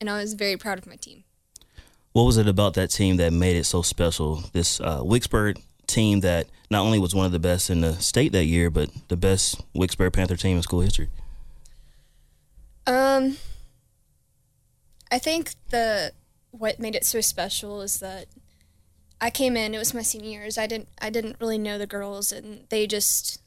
and 0.00 0.10
I 0.10 0.20
was 0.20 0.34
very 0.34 0.56
proud 0.56 0.76
of 0.76 0.86
my 0.86 0.96
team. 0.96 1.22
What 2.12 2.24
was 2.24 2.36
it 2.36 2.48
about 2.48 2.74
that 2.74 2.90
team 2.90 3.16
that 3.18 3.32
made 3.32 3.56
it 3.56 3.64
so 3.64 3.82
special? 3.82 4.42
This 4.52 4.80
uh, 4.80 5.00
Wicksburg 5.00 5.62
team 5.86 6.20
that 6.20 6.46
not 6.70 6.82
only 6.82 6.98
was 6.98 7.14
one 7.14 7.26
of 7.26 7.32
the 7.32 7.38
best 7.38 7.70
in 7.70 7.80
the 7.80 7.94
state 7.94 8.32
that 8.32 8.44
year, 8.44 8.70
but 8.70 8.90
the 9.08 9.16
best 9.16 9.60
Wicksburg 9.74 10.12
Panther 10.12 10.36
team 10.36 10.56
in 10.56 10.62
school 10.62 10.80
history. 10.80 11.08
Um, 12.86 13.36
I 15.10 15.18
think 15.18 15.54
the 15.70 16.12
what 16.52 16.80
made 16.80 16.96
it 16.96 17.04
so 17.04 17.20
special 17.20 17.80
is 17.82 18.00
that 18.00 18.26
I 19.20 19.30
came 19.30 19.56
in. 19.56 19.74
It 19.74 19.78
was 19.78 19.94
my 19.94 20.02
senior 20.02 20.30
years. 20.30 20.58
I 20.58 20.66
didn't 20.66 20.88
I 21.00 21.10
didn't 21.10 21.36
really 21.40 21.58
know 21.58 21.78
the 21.78 21.86
girls, 21.86 22.32
and 22.32 22.64
they 22.70 22.86
just 22.86 23.40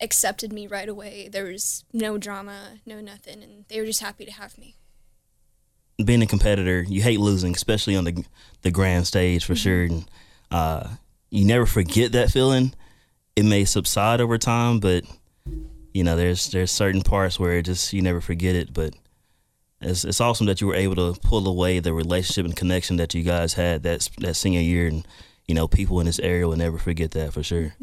accepted 0.00 0.52
me 0.52 0.66
right 0.66 0.88
away. 0.88 1.28
There 1.28 1.44
was 1.44 1.84
no 1.92 2.16
drama, 2.16 2.80
no 2.86 3.00
nothing, 3.00 3.42
and 3.42 3.64
they 3.68 3.80
were 3.80 3.86
just 3.86 4.02
happy 4.02 4.24
to 4.24 4.32
have 4.32 4.56
me. 4.56 4.76
Being 6.04 6.22
a 6.22 6.26
competitor, 6.26 6.84
you 6.86 7.02
hate 7.02 7.20
losing, 7.20 7.54
especially 7.54 7.96
on 7.96 8.04
the 8.04 8.24
the 8.62 8.70
grand 8.70 9.06
stage 9.06 9.44
for 9.44 9.54
sure. 9.54 9.84
And 9.84 10.04
uh, 10.50 10.88
you 11.30 11.44
never 11.44 11.66
forget 11.66 12.12
that 12.12 12.30
feeling. 12.30 12.74
It 13.34 13.44
may 13.44 13.64
subside 13.64 14.20
over 14.20 14.38
time, 14.38 14.80
but 14.80 15.04
you 15.94 16.04
know, 16.04 16.16
there's 16.16 16.50
there's 16.50 16.70
certain 16.70 17.02
parts 17.02 17.40
where 17.40 17.52
it 17.52 17.64
just 17.64 17.92
you 17.92 18.02
never 18.02 18.20
forget 18.20 18.54
it. 18.54 18.74
But 18.74 18.94
it's 19.80 20.04
it's 20.04 20.20
awesome 20.20 20.46
that 20.46 20.60
you 20.60 20.66
were 20.66 20.74
able 20.74 20.96
to 20.96 21.18
pull 21.20 21.48
away 21.48 21.78
the 21.78 21.94
relationship 21.94 22.44
and 22.44 22.56
connection 22.56 22.96
that 22.96 23.14
you 23.14 23.22
guys 23.22 23.54
had 23.54 23.82
that 23.84 24.08
that 24.18 24.34
senior 24.34 24.60
year, 24.60 24.88
and 24.88 25.06
you 25.48 25.54
know, 25.54 25.68
people 25.68 26.00
in 26.00 26.06
this 26.06 26.18
area 26.18 26.46
will 26.46 26.56
never 26.56 26.78
forget 26.78 27.12
that 27.12 27.32
for 27.32 27.42
sure. 27.42 27.74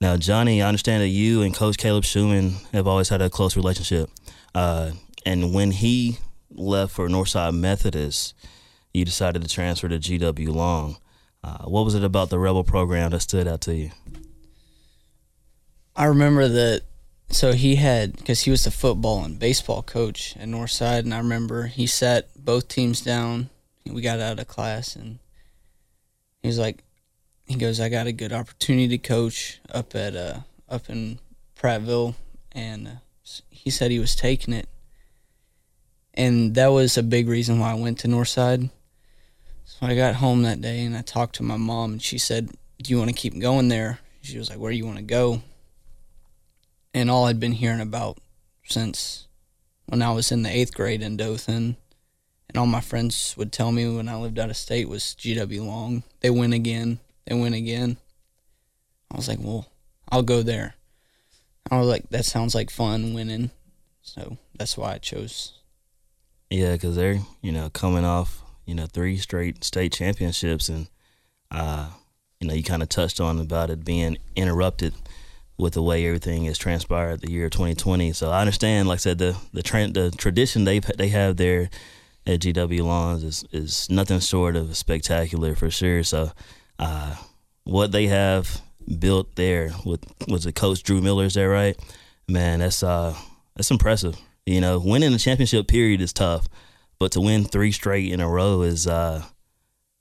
Now, 0.00 0.16
Jonny, 0.16 0.62
I 0.62 0.68
understand 0.68 1.02
that 1.02 1.08
you 1.08 1.42
and 1.42 1.54
Coach 1.54 1.76
Caleb 1.76 2.04
Schumann 2.04 2.54
have 2.72 2.86
always 2.86 3.10
had 3.10 3.20
a 3.20 3.28
close 3.28 3.54
relationship. 3.54 4.08
Uh, 4.54 4.92
and 5.26 5.52
when 5.52 5.72
he 5.72 6.18
left 6.50 6.92
for 6.92 7.08
Northside 7.08 7.54
Methodist, 7.54 8.34
you 8.92 9.04
decided 9.04 9.42
to 9.42 9.48
transfer 9.48 9.88
to 9.88 9.98
GW 9.98 10.48
Long. 10.48 10.96
Uh, 11.42 11.64
what 11.64 11.84
was 11.84 11.94
it 11.94 12.04
about 12.04 12.30
the 12.30 12.38
Rebel 12.38 12.64
program 12.64 13.10
that 13.12 13.20
stood 13.20 13.48
out 13.48 13.62
to 13.62 13.74
you? 13.74 13.90
I 15.96 16.04
remember 16.04 16.48
that. 16.48 16.82
So 17.30 17.52
he 17.52 17.76
had 17.76 18.16
because 18.16 18.40
he 18.40 18.50
was 18.50 18.64
the 18.64 18.72
football 18.72 19.24
and 19.24 19.38
baseball 19.38 19.82
coach 19.82 20.36
at 20.36 20.48
Northside, 20.48 21.00
and 21.00 21.14
I 21.14 21.18
remember 21.18 21.66
he 21.66 21.86
sat 21.86 22.28
both 22.36 22.66
teams 22.66 23.00
down. 23.00 23.50
We 23.86 24.02
got 24.02 24.18
out 24.18 24.40
of 24.40 24.48
class, 24.48 24.96
and 24.96 25.20
he 26.42 26.48
was 26.48 26.58
like, 26.58 26.82
he 27.46 27.54
goes, 27.54 27.78
"I 27.78 27.88
got 27.88 28.08
a 28.08 28.12
good 28.12 28.32
opportunity 28.32 28.88
to 28.88 28.98
coach 28.98 29.60
up 29.72 29.94
at 29.94 30.16
uh 30.16 30.40
up 30.68 30.90
in 30.90 31.20
Prattville," 31.56 32.14
and 32.50 32.88
uh, 32.88 32.90
he 33.50 33.70
said 33.70 33.92
he 33.92 34.00
was 34.00 34.16
taking 34.16 34.52
it, 34.52 34.68
and 36.14 36.54
that 36.54 36.68
was 36.68 36.96
a 36.96 37.02
big 37.02 37.28
reason 37.28 37.58
why 37.58 37.72
I 37.72 37.74
went 37.74 37.98
to 38.00 38.08
Northside. 38.08 38.70
So 39.64 39.86
I 39.86 39.94
got 39.94 40.16
home 40.16 40.42
that 40.42 40.60
day, 40.60 40.84
and 40.84 40.96
I 40.96 41.02
talked 41.02 41.36
to 41.36 41.42
my 41.42 41.56
mom, 41.56 41.92
and 41.92 42.02
she 42.02 42.18
said, 42.18 42.50
"Do 42.82 42.90
you 42.90 42.98
want 42.98 43.10
to 43.10 43.16
keep 43.16 43.38
going 43.38 43.68
there?" 43.68 44.00
She 44.22 44.38
was 44.38 44.50
like, 44.50 44.58
"Where 44.58 44.72
do 44.72 44.76
you 44.76 44.86
want 44.86 44.98
to 44.98 45.04
go?" 45.04 45.42
and 46.94 47.10
all 47.10 47.26
I'd 47.26 47.40
been 47.40 47.52
hearing 47.52 47.80
about 47.80 48.18
since 48.64 49.26
when 49.86 50.02
I 50.02 50.12
was 50.12 50.32
in 50.32 50.42
the 50.42 50.50
eighth 50.50 50.74
grade 50.74 51.02
in 51.02 51.16
Dothan 51.16 51.76
and 52.48 52.56
all 52.58 52.66
my 52.66 52.80
friends 52.80 53.34
would 53.36 53.52
tell 53.52 53.72
me 53.72 53.88
when 53.88 54.08
I 54.08 54.16
lived 54.16 54.38
out 54.38 54.50
of 54.50 54.56
state 54.56 54.88
was 54.88 55.14
GW 55.18 55.64
Long. 55.64 56.02
They 56.20 56.30
win 56.30 56.52
again. 56.52 56.98
They 57.26 57.34
win 57.34 57.54
again. 57.54 57.96
I 59.10 59.16
was 59.16 59.28
like, 59.28 59.38
well, 59.40 59.66
I'll 60.10 60.22
go 60.22 60.42
there. 60.42 60.74
I 61.70 61.78
was 61.78 61.88
like, 61.88 62.08
that 62.10 62.24
sounds 62.24 62.54
like 62.54 62.70
fun 62.70 63.14
winning. 63.14 63.50
So 64.02 64.38
that's 64.56 64.76
why 64.76 64.94
I 64.94 64.98
chose. 64.98 65.59
Yeah, 66.50 66.72
because 66.72 66.96
they're 66.96 67.20
you 67.42 67.52
know 67.52 67.70
coming 67.70 68.04
off 68.04 68.42
you 68.66 68.74
know 68.74 68.86
three 68.86 69.16
straight 69.16 69.62
state 69.64 69.92
championships, 69.92 70.68
and 70.68 70.88
uh, 71.50 71.90
you 72.40 72.48
know 72.48 72.54
you 72.54 72.64
kind 72.64 72.82
of 72.82 72.88
touched 72.88 73.20
on 73.20 73.38
about 73.38 73.70
it 73.70 73.84
being 73.84 74.18
interrupted 74.34 74.94
with 75.56 75.74
the 75.74 75.82
way 75.82 76.06
everything 76.06 76.44
has 76.46 76.58
transpired 76.58 77.20
the 77.20 77.30
year 77.30 77.50
2020. 77.50 78.12
So 78.14 78.30
I 78.30 78.40
understand, 78.40 78.88
like 78.88 78.96
I 78.96 78.98
said, 78.98 79.18
the 79.18 79.36
the 79.52 79.62
tra- 79.62 79.88
the 79.88 80.10
tradition 80.10 80.64
they 80.64 80.80
they 80.80 81.08
have 81.08 81.36
there 81.36 81.70
at 82.26 82.40
GW 82.40 82.82
Long 82.82 83.22
is 83.22 83.44
is 83.52 83.88
nothing 83.88 84.20
short 84.20 84.56
of 84.56 84.76
spectacular 84.76 85.54
for 85.54 85.70
sure. 85.70 86.02
So 86.02 86.32
uh, 86.78 87.14
what 87.64 87.92
they 87.92 88.08
have 88.08 88.60
built 88.98 89.36
there 89.36 89.70
with 89.84 90.04
was 90.26 90.46
it 90.46 90.54
Coach 90.56 90.82
Drew 90.82 91.00
Miller? 91.00 91.26
Is 91.26 91.34
that 91.34 91.42
right? 91.42 91.78
Man, 92.28 92.58
that's 92.58 92.82
uh 92.82 93.14
that's 93.54 93.70
impressive. 93.70 94.16
You 94.46 94.60
know, 94.60 94.78
winning 94.78 95.12
the 95.12 95.18
championship 95.18 95.68
period 95.68 96.00
is 96.00 96.12
tough, 96.12 96.48
but 96.98 97.12
to 97.12 97.20
win 97.20 97.44
three 97.44 97.72
straight 97.72 98.12
in 98.12 98.20
a 98.20 98.28
row 98.28 98.62
is 98.62 98.86
uh 98.86 99.22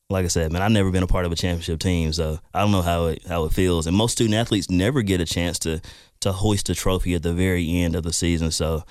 like 0.10 0.26
I 0.26 0.30
said, 0.30 0.52
man, 0.52 0.64
I've 0.64 0.72
never 0.72 0.90
been 0.90 1.04
a 1.04 1.08
part 1.08 1.26
of 1.26 1.32
a 1.32 1.36
championship 1.36 1.80
team, 1.80 2.12
so 2.14 2.40
I 2.52 2.62
don't 2.62 2.72
know 2.72 2.82
how 2.82 3.08
it 3.08 3.26
how 3.28 3.46
it 3.46 3.54
feels. 3.54 3.86
And 3.86 3.96
most 3.96 4.14
student 4.14 4.36
athletes 4.36 4.70
never 4.70 5.02
get 5.02 5.22
a 5.22 5.26
chance 5.26 5.60
to 5.60 5.82
to 6.22 6.32
hoist 6.32 6.70
a 6.70 6.76
trophy 6.76 7.14
at 7.14 7.24
the 7.24 7.34
very 7.34 7.70
end 7.84 7.96
of 7.96 8.04
the 8.04 8.12
season. 8.12 8.52
So, 8.52 8.84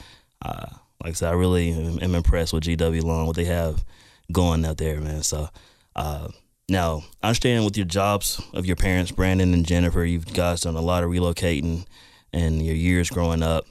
uh, 0.42 0.66
like 1.02 1.10
I 1.10 1.12
said, 1.12 1.30
I 1.30 1.36
really 1.36 1.72
am, 1.72 1.98
am 2.00 2.14
impressed 2.14 2.52
with 2.52 2.64
GW 2.64 3.02
Long 3.02 3.26
what 3.26 3.36
they 3.36 3.44
have 3.44 3.84
going 4.32 4.64
out 4.64 4.78
there, 4.78 5.00
man. 5.00 5.22
So, 5.22 5.48
uh, 5.96 6.28
now 6.68 7.02
I 7.22 7.28
understand 7.28 7.64
with 7.64 7.76
your 7.76 7.86
jobs 7.86 8.40
of 8.52 8.66
your 8.66 8.76
parents, 8.76 9.10
Brandon 9.10 9.52
and 9.52 9.66
Jennifer, 9.66 10.04
you 10.04 10.20
guys 10.20 10.60
done 10.60 10.76
a 10.76 10.80
lot 10.80 11.02
of 11.02 11.10
relocating 11.10 11.86
and 12.32 12.64
your 12.64 12.76
years 12.76 13.10
growing 13.10 13.42
up. 13.42 13.66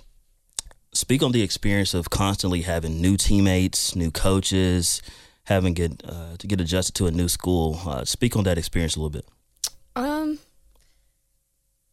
Speak 0.98 1.22
on 1.22 1.32
the 1.32 1.44
experience 1.44 1.94
of 1.94 2.10
constantly 2.10 2.64
having 2.64 3.00
new 3.00 3.18
teammates, 3.18 3.96
new 3.96 4.10
coaches 4.10 5.00
having 5.44 5.76
get 5.76 6.02
uh, 6.04 6.36
to 6.40 6.48
get 6.48 6.60
adjusted 6.60 6.96
to 6.96 7.06
a 7.06 7.12
new 7.12 7.28
school. 7.28 7.80
Uh, 7.86 8.04
speak 8.04 8.36
on 8.36 8.46
that 8.46 8.58
experience 8.58 8.96
a 8.96 9.00
little 9.00 9.12
bit. 9.12 9.26
Um, 9.96 10.40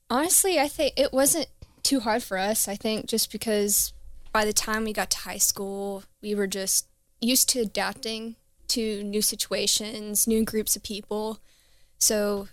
honestly, 0.09 0.59
I 0.59 0.69
think 0.69 0.95
it 0.97 1.13
wasn't 1.13 1.49
too 1.83 2.01
hard 2.01 2.23
for 2.23 2.39
us. 2.39 2.67
I 2.67 2.77
think 2.77 3.05
just 3.05 3.31
because 3.31 3.93
by 4.33 4.47
the 4.47 4.55
time 4.55 4.85
we 4.85 4.95
got 4.95 5.11
to 5.11 5.19
high 5.19 5.37
school, 5.37 6.05
we 6.23 6.35
were 6.35 6.47
just 6.47 6.87
used 7.21 7.51
to 7.51 7.61
adapting 7.61 8.37
to 8.69 9.03
new 9.03 9.21
situations, 9.21 10.27
new 10.27 10.47
groups 10.47 10.77
of 10.77 10.83
people. 10.83 11.41
So, 11.99 12.49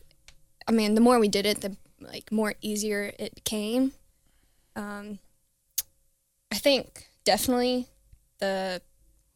I 0.67 0.73
mean, 0.73 0.95
the 0.95 1.01
more 1.01 1.17
we 1.17 1.29
did 1.29 1.45
it, 1.45 1.61
the 1.61 1.77
like 2.01 2.29
more 2.29 2.55
easier 2.61 3.13
it 3.17 3.35
became. 3.35 3.93
Um, 4.75 5.19
I 6.51 6.55
think 6.55 7.07
definitely 7.23 7.87
the 8.39 8.81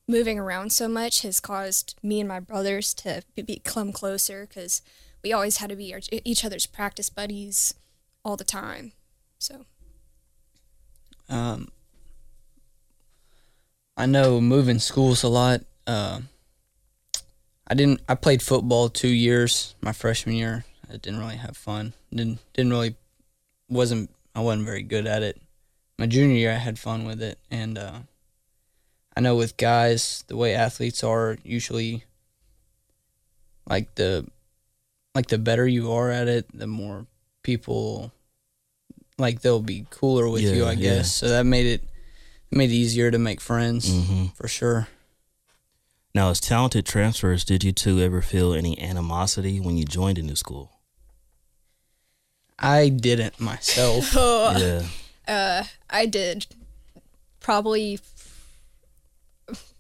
moving 0.08 0.38
around 0.38 0.72
so 0.72 0.88
much 0.88 1.22
has 1.22 1.40
caused 1.40 1.96
me 2.04 2.20
and 2.20 2.30
my 2.30 2.40
brothers 2.40 2.94
to 2.94 3.24
become 3.46 3.92
closer 3.92 4.46
because 4.46 4.82
we 5.24 5.34
always 5.34 5.58
had 5.58 5.70
to 5.70 5.76
be 5.76 5.94
our, 5.94 6.02
each 6.12 6.46
other's 6.46 6.66
practice 6.66 7.10
buddies 7.10 7.74
all 8.24 8.36
the 8.38 8.44
time. 8.44 8.92
So 9.40 9.66
Um, 11.30 11.70
I 13.98 14.06
know 14.06 14.42
moving 14.42 14.80
schools 14.80 15.24
a 15.24 15.28
lot. 15.28 15.62
Uh, 15.88 16.22
I 17.68 17.74
didn't. 17.74 18.02
I 18.08 18.16
played 18.16 18.42
football 18.42 18.90
two 18.90 19.08
years. 19.08 19.76
My 19.82 19.92
freshman 19.92 20.36
year, 20.36 20.66
I 20.90 20.98
didn't 20.98 21.20
really 21.20 21.38
have 21.38 21.58
fun. 21.58 21.94
Didn't 22.14 22.40
didn't 22.54 22.72
really 22.72 22.96
wasn't. 23.70 24.12
I 24.36 24.42
wasn't 24.42 24.66
very 24.66 24.84
good 24.84 25.08
at 25.08 25.24
it. 25.24 25.42
My 25.98 26.08
junior 26.08 26.36
year, 26.36 26.52
I 26.52 26.56
had 26.58 26.78
fun 26.78 27.06
with 27.06 27.22
it, 27.22 27.40
and 27.50 27.78
uh, 27.78 28.00
I 29.16 29.22
know 29.22 29.36
with 29.36 29.56
guys, 29.58 30.24
the 30.28 30.36
way 30.36 30.54
athletes 30.54 31.04
are 31.04 31.38
usually, 31.44 32.04
like 33.70 33.96
the, 33.96 34.28
like 35.14 35.28
the 35.28 35.38
better 35.38 35.66
you 35.68 35.92
are 35.94 36.12
at 36.12 36.28
it, 36.28 36.46
the 36.54 36.68
more 36.68 37.08
people, 37.44 38.12
like 39.18 39.42
they'll 39.42 39.62
be 39.62 39.88
cooler 39.90 40.28
with 40.28 40.42
you. 40.42 40.64
Yeah, 40.64 40.70
I 40.70 40.72
yeah. 40.74 40.96
guess 40.96 41.16
so. 41.16 41.30
That 41.30 41.46
made 41.46 41.66
it 41.66 41.84
made 42.52 42.70
it 42.72 42.74
easier 42.76 43.10
to 43.12 43.18
make 43.20 43.42
friends 43.42 43.90
Mm-hmm. 43.90 44.26
for 44.36 44.48
sure. 44.48 44.88
Now, 46.14 46.30
as 46.30 46.40
talented 46.40 46.86
transfers, 46.86 47.44
did 47.44 47.64
you 47.64 47.72
two 47.74 48.00
ever 48.00 48.22
feel 48.22 48.54
any 48.54 48.80
animosity 48.80 49.60
when 49.60 49.78
you 49.78 49.84
joined 49.86 50.18
a 50.18 50.22
new 50.22 50.36
school? 50.36 50.72
I 52.60 52.90
didn't 52.90 53.40
myself. 53.40 54.12
oh, 54.16 54.56
Yeah, 54.58 54.84
uh, 55.28 55.64
I 55.90 56.06
did 56.06 56.48
probably 57.40 58.00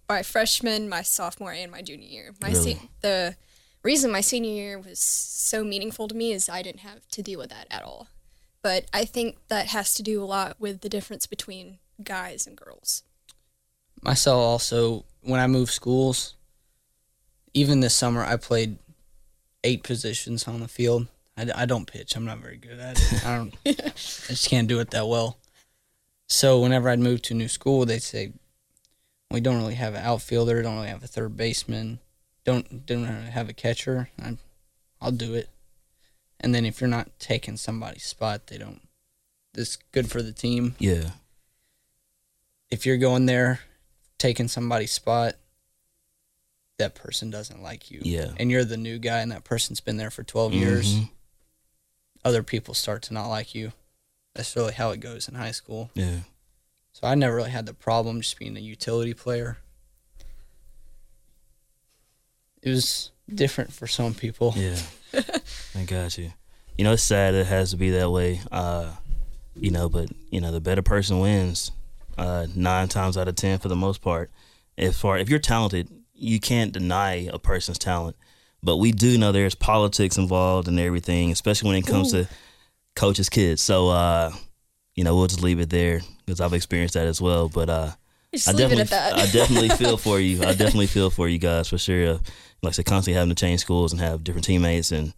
my 0.07 0.21
freshman, 0.23 0.87
my 0.87 1.01
sophomore, 1.01 1.51
and 1.51 1.71
my 1.71 1.81
junior 1.81 2.07
year. 2.07 2.35
My 2.41 2.49
Really? 2.49 2.75
se- 2.75 2.89
the 3.01 3.35
reason 3.83 4.11
my 4.11 4.21
senior 4.21 4.51
year 4.51 4.79
was 4.79 4.99
so 4.99 5.63
meaningful 5.63 6.07
to 6.07 6.15
me 6.15 6.31
is 6.31 6.47
I 6.49 6.61
didn't 6.61 6.81
have 6.81 7.07
to 7.09 7.23
deal 7.23 7.39
with 7.39 7.49
that 7.49 7.67
at 7.71 7.81
all. 7.83 8.07
But 8.61 8.85
I 8.93 9.05
think 9.05 9.37
that 9.47 9.67
has 9.67 9.93
to 9.95 10.03
do 10.03 10.21
a 10.23 10.25
lot 10.25 10.59
with 10.59 10.81
the 10.81 10.89
difference 10.89 11.25
between 11.27 11.79
guys 12.03 12.45
and 12.47 12.55
girls. 12.57 13.03
myself 14.01 14.37
also 14.37 15.05
when 15.21 15.39
I 15.39 15.47
moved 15.47 15.71
schools. 15.71 16.35
Even 17.53 17.79
this 17.79 17.95
summer, 17.95 18.21
I 18.23 18.35
played 18.35 18.77
eight 19.63 19.81
positions 19.81 20.45
on 20.47 20.59
the 20.59 20.67
field. 20.67 21.07
I, 21.37 21.47
I 21.55 21.65
don't 21.65 21.85
pitch. 21.85 22.15
I'm 22.15 22.25
not 22.25 22.39
very 22.39 22.57
good 22.57 22.79
at 22.79 22.99
it. 22.99 23.25
I 23.25 23.35
don't. 23.37 23.55
I 23.65 23.91
just 23.95 24.49
can't 24.49 24.67
do 24.67 24.79
it 24.79 24.91
that 24.91 25.07
well. 25.07 25.37
So 26.27 26.59
whenever 26.59 26.89
I'd 26.89 26.99
move 26.99 27.21
to 27.23 27.33
a 27.33 27.37
new 27.37 27.47
school, 27.47 27.85
they'd 27.85 28.01
say, 28.01 28.33
"We 29.31 29.41
don't 29.41 29.57
really 29.57 29.75
have 29.75 29.93
an 29.95 30.03
outfielder. 30.03 30.61
Don't 30.61 30.75
really 30.75 30.87
have 30.87 31.03
a 31.03 31.07
third 31.07 31.35
baseman. 31.37 31.99
Don't 32.45 32.85
don't 32.85 33.03
really 33.07 33.31
have 33.31 33.49
a 33.49 33.53
catcher." 33.53 34.09
I, 34.21 34.37
I'll 35.01 35.11
do 35.11 35.33
it. 35.33 35.49
And 36.39 36.53
then 36.55 36.65
if 36.65 36.79
you're 36.81 36.89
not 36.89 37.19
taking 37.19 37.57
somebody's 37.57 38.05
spot, 38.05 38.47
they 38.47 38.57
don't. 38.57 38.81
It's 39.53 39.77
good 39.91 40.09
for 40.11 40.21
the 40.21 40.33
team 40.33 40.75
yeah, 40.79 41.11
if 42.69 42.85
you're 42.85 42.97
going 42.97 43.25
there 43.25 43.61
taking 44.17 44.47
somebody's 44.49 44.91
spot, 44.91 45.35
that 46.77 46.93
person 46.95 47.29
doesn't 47.29 47.63
like 47.63 47.89
you. 47.89 48.01
Yeah. 48.03 48.31
And 48.37 48.51
you're 48.51 48.65
the 48.65 48.75
new 48.77 48.99
guy 48.99 49.19
and 49.19 49.31
that 49.31 49.43
person's 49.45 49.79
been 49.79 49.95
there 49.97 50.09
for 50.11 50.23
12 50.23 50.53
years, 50.53 50.95
Mhm. 50.95 51.09
Other 52.25 52.43
people 52.43 52.73
start 52.73 53.03
to 53.03 53.13
not 53.13 53.27
like 53.27 53.55
you. 53.55 53.71
That's 54.33 54.53
really 54.57 54.73
how 54.73 54.89
it 54.89 54.99
goes 54.99 55.29
in 55.29 55.35
high 55.35 55.51
school. 55.51 55.91
yeah. 55.93 56.19
So 56.91 57.07
I 57.07 57.15
never 57.15 57.35
really 57.35 57.51
had 57.51 57.65
the 57.65 57.73
problem 57.73 58.21
just 58.21 58.39
being 58.39 58.55
a 58.55 58.61
utility 58.61 59.13
player. 59.13 59.57
It 62.61 62.69
was 62.69 63.11
different 63.33 63.73
for 63.73 63.85
some 63.85 64.13
people. 64.13 64.53
Yeah, 64.55 64.77
I 65.75 65.83
got 65.85 66.17
you. 66.17 66.31
You 66.77 66.85
know, 66.85 66.93
it's 66.93 67.03
sad 67.03 67.33
it 67.33 67.47
has 67.47 67.71
to 67.71 67.77
be 67.77 67.89
that 67.91 68.09
way. 68.09 68.39
Uh, 68.49 68.91
you 69.55 69.71
know, 69.71 69.89
but 69.89 70.09
you 70.31 70.39
know, 70.39 70.51
the 70.51 70.61
better 70.61 70.81
person 70.81 71.19
wins. 71.19 71.71
Uh, 72.17 72.47
nine 72.55 72.87
times 72.87 73.17
out 73.17 73.27
of 73.27 73.35
ten, 73.35 73.59
for 73.59 73.67
the 73.67 73.75
most 73.75 74.01
part. 74.01 74.31
As 74.77 74.97
far 74.97 75.17
if 75.17 75.29
you're 75.29 75.37
talented, 75.39 75.89
you 76.13 76.39
can't 76.39 76.71
deny 76.71 77.29
a 77.31 77.37
person's 77.37 77.77
talent. 77.77 78.15
But 78.65 78.77
we 78.77 78.91
do 78.91 79.17
know 79.19 79.31
there's 79.31 79.53
politics 79.53 80.17
involved 80.17 80.67
and 80.67 80.79
everything, 80.79 81.31
especially 81.31 81.69
when 81.69 81.77
it 81.77 81.85
comes 81.85 82.11
to 82.11 82.27
coaches' 82.95 83.29
kids. 83.29 83.61
So, 83.61 83.89
uh, 83.89 84.31
you 84.95 85.03
know, 85.03 85.15
we'll 85.15 85.27
just 85.27 85.43
leave 85.43 85.59
it 85.59 85.69
there 85.69 86.01
because 86.25 86.41
I've 86.41 86.53
experienced 86.53 86.95
that 86.95 87.05
as 87.05 87.21
well. 87.21 87.47
But 87.47 87.69
uh, 87.69 87.91
I 88.47 88.53
definitely. 88.53 88.97
I 88.97 89.27
definitely 89.31 89.69
feel 89.69 89.97
for 89.97 90.19
you. 90.19 90.41
I 90.41 90.53
definitely 90.53 90.87
feel 90.87 91.11
for 91.11 91.27
you 91.27 91.37
guys 91.37 91.69
for 91.69 91.77
sure. 91.77 92.07
Uh, 92.07 92.17
like 92.63 92.71
I 92.71 92.71
said, 92.71 92.85
constantly 92.85 93.13
having 93.13 93.29
to 93.29 93.39
change 93.39 93.61
schools 93.61 93.91
and 93.91 94.01
have 94.01 94.23
different 94.23 94.45
teammates, 94.45 94.91
and 94.91 95.13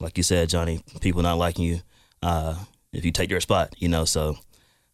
like 0.00 0.16
you 0.16 0.22
said, 0.22 0.48
Jonny, 0.48 0.82
people 1.00 1.20
not 1.20 1.36
liking 1.36 1.66
you 1.66 1.80
uh, 2.22 2.56
if 2.94 3.04
you 3.04 3.12
take 3.12 3.30
your 3.30 3.42
spot. 3.42 3.74
You 3.76 3.88
know, 3.88 4.06
so 4.06 4.38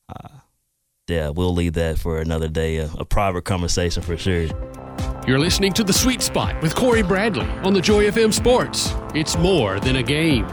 uh, 0.08 0.40
yeah, 1.08 1.28
we'll 1.28 1.52
leave 1.54 1.74
that 1.74 1.98
for 1.98 2.18
another 2.18 2.48
day, 2.48 2.76
a, 2.76 2.90
a 2.98 3.04
private 3.04 3.44
conversation 3.44 4.02
for 4.02 4.16
sure. 4.16 4.46
You're 5.26 5.38
listening 5.38 5.72
to 5.74 5.84
The 5.84 5.92
Sweet 5.92 6.22
Spot 6.22 6.60
with 6.62 6.74
Cory 6.74 7.02
Bradley 7.02 7.46
on 7.62 7.74
the 7.74 7.80
Joy 7.80 8.10
FM 8.10 8.32
Sports. 8.32 8.94
It's 9.14 9.36
more 9.36 9.80
than 9.80 9.96
a 9.96 10.02
game. 10.02 10.46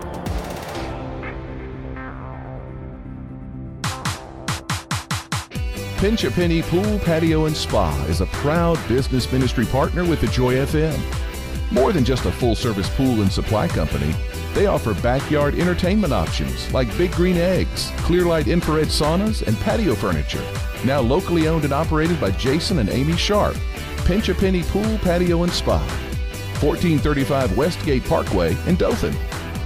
Pinch 5.98 6.24
a 6.24 6.31
Penny 6.31 6.63
Pool, 6.63 7.00
Patio, 7.00 7.46
and 7.46 7.55
Spa 7.55 7.96
is 8.10 8.20
a 8.22 8.25
proud 8.27 8.77
business 8.88 9.31
ministry 9.31 9.65
partner 9.65 10.03
with 10.03 10.20
the 10.20 10.27
Joy 10.27 10.55
FM. 10.55 11.00
More 11.72 11.93
than 11.93 12.03
just 12.03 12.25
a 12.25 12.31
full 12.31 12.55
service 12.55 12.89
pool 12.96 13.22
and 13.22 13.31
supply 13.31 13.67
company, 13.67 14.13
they 14.53 14.65
offer 14.65 14.93
backyard 14.96 15.55
entertainment 15.55 16.13
options 16.13 16.72
like 16.74 16.96
Big 16.98 17.12
Green 17.13 17.38
Eggs, 17.38 17.91
clear 17.98 18.24
light 18.24 18.48
infrared 18.48 18.88
saunas, 18.88 19.46
and 19.46 19.58
patio 19.60 19.96
furniture. 19.96 20.43
Now 20.86 21.00
locally 21.00 21.48
owned 21.48 21.63
and 21.63 21.74
operated 21.74 22.20
by 22.20 22.31
Jason 22.31 22.79
and 22.79 22.89
Amy 22.89 23.15
Sharp. 23.15 23.55
Pinch 24.05 24.29
a 24.29 24.34
Penny 24.34 24.63
Pool, 24.63 24.98
Patio, 25.00 25.43
and 25.43 25.51
Spa. 25.51 25.79
1435 26.62 27.58
Westgate 27.58 28.03
Parkway 28.05 28.55
in 28.67 28.75
Dothan. 28.75 29.13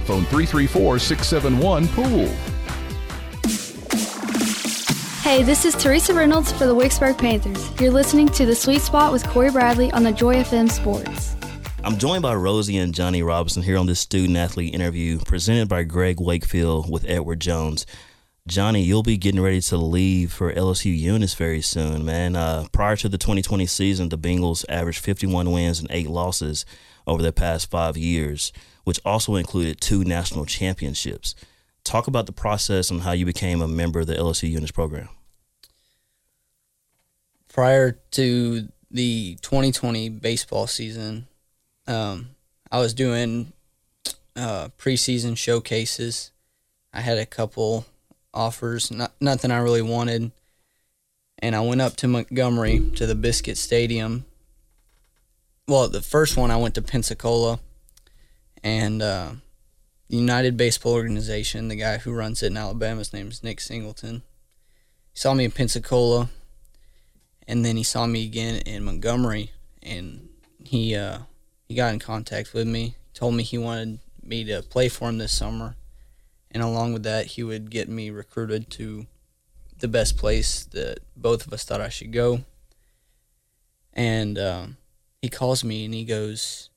Phone 0.04 0.24
334 0.26 0.98
671 0.98 1.88
Pool. 1.88 2.28
Hey, 5.22 5.42
this 5.42 5.64
is 5.64 5.74
Teresa 5.74 6.14
Reynolds 6.14 6.52
for 6.52 6.66
the 6.66 6.74
Wicksburg 6.74 7.18
Panthers. 7.18 7.68
You're 7.80 7.90
listening 7.90 8.28
to 8.28 8.46
The 8.46 8.54
Sweet 8.54 8.80
Spot 8.80 9.12
with 9.12 9.26
Cory 9.26 9.50
Bradley 9.50 9.90
on 9.90 10.04
the 10.04 10.12
Joy 10.12 10.36
FM 10.36 10.70
Sports. 10.70 11.35
I'm 11.86 11.98
joined 11.98 12.22
by 12.22 12.34
Rosie 12.34 12.78
and 12.78 12.92
Jonny 12.92 13.22
Robinson 13.22 13.62
here 13.62 13.78
on 13.78 13.86
this 13.86 14.00
student 14.00 14.36
athlete 14.36 14.74
interview 14.74 15.20
presented 15.20 15.68
by 15.68 15.84
Greg 15.84 16.18
Wakefield 16.18 16.90
with 16.90 17.08
Edward 17.08 17.40
Jones. 17.40 17.86
Jonny, 18.48 18.82
you'll 18.82 19.04
be 19.04 19.16
getting 19.16 19.40
ready 19.40 19.60
to 19.60 19.76
leave 19.76 20.32
for 20.32 20.52
LSU 20.52 20.98
Eunice 20.98 21.34
very 21.34 21.60
soon, 21.60 22.04
man. 22.04 22.34
Uh, 22.34 22.66
prior 22.72 22.96
to 22.96 23.08
the 23.08 23.16
2020 23.16 23.66
season, 23.66 24.08
the 24.08 24.18
Bengals 24.18 24.64
averaged 24.68 24.98
51 24.98 25.52
wins 25.52 25.78
and 25.78 25.86
eight 25.92 26.10
losses 26.10 26.66
over 27.06 27.22
the 27.22 27.32
past 27.32 27.70
five 27.70 27.96
years, 27.96 28.52
which 28.82 28.98
also 29.04 29.36
included 29.36 29.80
two 29.80 30.02
national 30.02 30.44
championships. 30.44 31.36
Talk 31.84 32.08
about 32.08 32.26
the 32.26 32.32
process 32.32 32.90
and 32.90 33.02
how 33.02 33.12
you 33.12 33.24
became 33.24 33.62
a 33.62 33.68
member 33.68 34.00
of 34.00 34.08
the 34.08 34.16
LSU 34.16 34.50
Eunice 34.50 34.72
program. 34.72 35.08
Prior 37.46 37.92
to 38.10 38.70
the 38.90 39.38
2020 39.40 40.08
baseball 40.08 40.66
season, 40.66 41.28
um, 41.86 42.30
I 42.70 42.80
was 42.80 42.94
doing 42.94 43.52
uh, 44.34 44.68
preseason 44.78 45.36
showcases. 45.36 46.30
I 46.92 47.00
had 47.00 47.18
a 47.18 47.26
couple 47.26 47.86
offers, 48.32 48.90
not, 48.90 49.12
nothing 49.20 49.50
I 49.50 49.58
really 49.58 49.82
wanted. 49.82 50.30
And 51.38 51.54
I 51.54 51.60
went 51.60 51.80
up 51.80 51.96
to 51.96 52.08
Montgomery 52.08 52.90
to 52.96 53.06
the 53.06 53.14
Biscuit 53.14 53.58
Stadium. 53.58 54.24
Well, 55.68 55.88
the 55.88 56.02
first 56.02 56.36
one 56.36 56.50
I 56.50 56.56
went 56.56 56.74
to 56.76 56.82
Pensacola, 56.82 57.58
and 58.62 59.02
uh, 59.02 59.32
United 60.08 60.56
Baseball 60.56 60.92
Organization, 60.92 61.68
the 61.68 61.76
guy 61.76 61.98
who 61.98 62.12
runs 62.12 62.42
it 62.42 62.48
in 62.48 62.56
Alabama, 62.56 62.98
his 62.98 63.12
name 63.12 63.28
is 63.28 63.42
Nick 63.42 63.60
Singleton. 63.60 64.22
He 65.12 65.18
saw 65.18 65.34
me 65.34 65.44
in 65.44 65.50
Pensacola, 65.50 66.30
and 67.46 67.64
then 67.64 67.76
he 67.76 67.82
saw 67.82 68.06
me 68.06 68.24
again 68.24 68.60
in 68.60 68.84
Montgomery, 68.84 69.52
and 69.82 70.28
he 70.62 70.94
uh, 70.94 71.18
he 71.66 71.74
got 71.74 71.92
in 71.92 71.98
contact 71.98 72.54
with 72.54 72.66
me. 72.66 72.96
Told 73.12 73.34
me 73.34 73.42
he 73.42 73.58
wanted 73.58 73.98
me 74.22 74.44
to 74.44 74.62
play 74.62 74.88
for 74.88 75.08
him 75.08 75.18
this 75.18 75.32
summer, 75.32 75.76
and 76.50 76.62
along 76.62 76.92
with 76.92 77.02
that, 77.02 77.26
he 77.26 77.42
would 77.42 77.70
get 77.70 77.88
me 77.88 78.10
recruited 78.10 78.70
to 78.70 79.06
the 79.78 79.88
best 79.88 80.16
place 80.16 80.64
that 80.66 81.00
both 81.16 81.46
of 81.46 81.52
us 81.52 81.64
thought 81.64 81.80
I 81.80 81.88
should 81.88 82.12
go. 82.12 82.40
And 83.92 84.38
um, 84.38 84.76
he 85.20 85.28
calls 85.28 85.64
me 85.64 85.84
and 85.84 85.92
he 85.92 86.04
goes, 86.04 86.70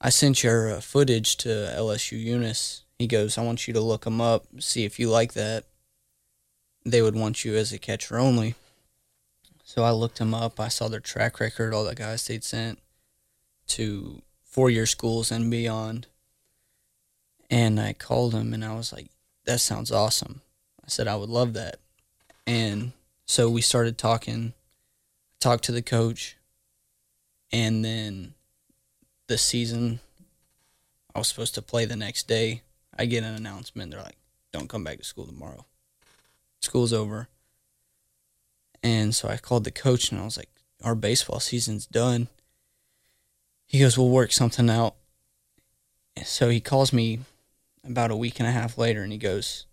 I 0.00 0.10
sent 0.10 0.42
your 0.42 0.72
uh, 0.74 0.80
footage 0.80 1.36
to 1.38 1.48
LSU 1.48 2.18
Eunice. 2.22 2.84
He 2.98 3.06
goes, 3.06 3.36
I 3.36 3.42
want 3.42 3.66
you 3.66 3.74
to 3.74 3.80
look 3.80 4.04
them 4.04 4.20
up, 4.20 4.46
see 4.58 4.84
if 4.84 4.98
you 4.98 5.08
like 5.10 5.34
that. 5.34 5.64
They 6.84 7.02
would 7.02 7.16
want 7.16 7.44
you 7.44 7.56
as 7.56 7.72
a 7.72 7.78
catcher 7.78 8.18
only. 8.18 8.54
So 9.64 9.84
I 9.84 9.90
looked 9.90 10.18
them 10.18 10.32
up. 10.32 10.58
I 10.60 10.68
saw 10.68 10.88
their 10.88 11.00
track 11.00 11.40
record, 11.40 11.74
all 11.74 11.84
the 11.84 11.94
guys 11.94 12.26
they'd 12.26 12.44
sent 12.44 12.78
to 13.68 14.22
four 14.44 14.70
year 14.70 14.86
schools 14.86 15.30
and 15.30 15.50
beyond. 15.50 16.06
And 17.50 17.80
I 17.80 17.92
called 17.92 18.34
him 18.34 18.52
and 18.52 18.64
I 18.64 18.74
was 18.74 18.92
like, 18.92 19.06
that 19.46 19.60
sounds 19.60 19.90
awesome. 19.90 20.42
I 20.84 20.88
said, 20.88 21.08
I 21.08 21.16
would 21.16 21.30
love 21.30 21.54
that. 21.54 21.76
And 22.46 22.92
so 23.26 23.48
we 23.48 23.60
started 23.60 23.98
talking, 23.98 24.52
talked 25.40 25.64
to 25.64 25.72
the 25.72 25.82
coach, 25.82 26.36
and 27.52 27.84
then 27.84 28.34
the 29.26 29.38
season, 29.38 30.00
I 31.14 31.18
was 31.18 31.28
supposed 31.28 31.54
to 31.54 31.62
play 31.62 31.84
the 31.84 31.96
next 31.96 32.28
day. 32.28 32.62
I 32.98 33.06
get 33.06 33.24
an 33.24 33.34
announcement. 33.34 33.90
They're 33.90 34.02
like, 34.02 34.18
don't 34.52 34.68
come 34.68 34.84
back 34.84 34.98
to 34.98 35.04
school 35.04 35.26
tomorrow. 35.26 35.64
School's 36.60 36.92
over. 36.92 37.28
And 38.82 39.14
so 39.14 39.28
I 39.28 39.36
called 39.36 39.64
the 39.64 39.70
coach 39.70 40.10
and 40.10 40.20
I 40.20 40.24
was 40.24 40.36
like, 40.36 40.50
our 40.82 40.94
baseball 40.94 41.40
season's 41.40 41.86
done. 41.86 42.28
He 43.68 43.80
goes, 43.80 43.98
we'll 43.98 44.08
work 44.08 44.32
something 44.32 44.70
out. 44.70 44.94
So 46.24 46.48
he 46.48 46.58
calls 46.58 46.90
me 46.90 47.20
about 47.84 48.10
a 48.10 48.16
week 48.16 48.40
and 48.40 48.48
a 48.48 48.52
half 48.52 48.78
later 48.78 49.02
and 49.02 49.12
he 49.12 49.18
goes, 49.18 49.66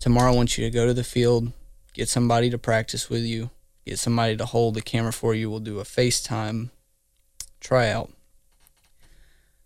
Tomorrow 0.00 0.32
I 0.32 0.36
want 0.36 0.58
you 0.58 0.64
to 0.64 0.70
go 0.70 0.86
to 0.86 0.94
the 0.94 1.04
field, 1.04 1.52
get 1.92 2.08
somebody 2.08 2.50
to 2.50 2.58
practice 2.58 3.08
with 3.08 3.22
you, 3.22 3.50
get 3.86 4.00
somebody 4.00 4.36
to 4.36 4.46
hold 4.46 4.74
the 4.74 4.82
camera 4.82 5.12
for 5.12 5.32
you. 5.32 5.48
We'll 5.48 5.60
do 5.60 5.78
a 5.78 5.84
FaceTime 5.84 6.70
tryout. 7.60 8.10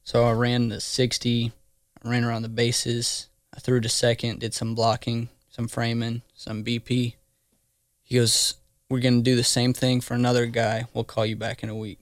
So 0.02 0.24
I 0.24 0.32
ran 0.32 0.68
the 0.68 0.80
60, 0.80 1.52
I 2.02 2.08
ran 2.08 2.24
around 2.24 2.42
the 2.42 2.50
bases, 2.50 3.28
I 3.56 3.60
threw 3.60 3.80
to 3.80 3.88
second, 3.88 4.40
did 4.40 4.52
some 4.52 4.74
blocking, 4.74 5.30
some 5.48 5.68
framing, 5.68 6.20
some 6.34 6.62
BP. 6.62 7.14
He 8.02 8.14
goes, 8.14 8.56
We're 8.90 9.00
going 9.00 9.18
to 9.18 9.30
do 9.30 9.36
the 9.36 9.42
same 9.42 9.72
thing 9.72 10.02
for 10.02 10.12
another 10.12 10.44
guy. 10.44 10.84
We'll 10.92 11.04
call 11.04 11.24
you 11.24 11.36
back 11.36 11.62
in 11.62 11.70
a 11.70 11.74
week. 11.74 11.98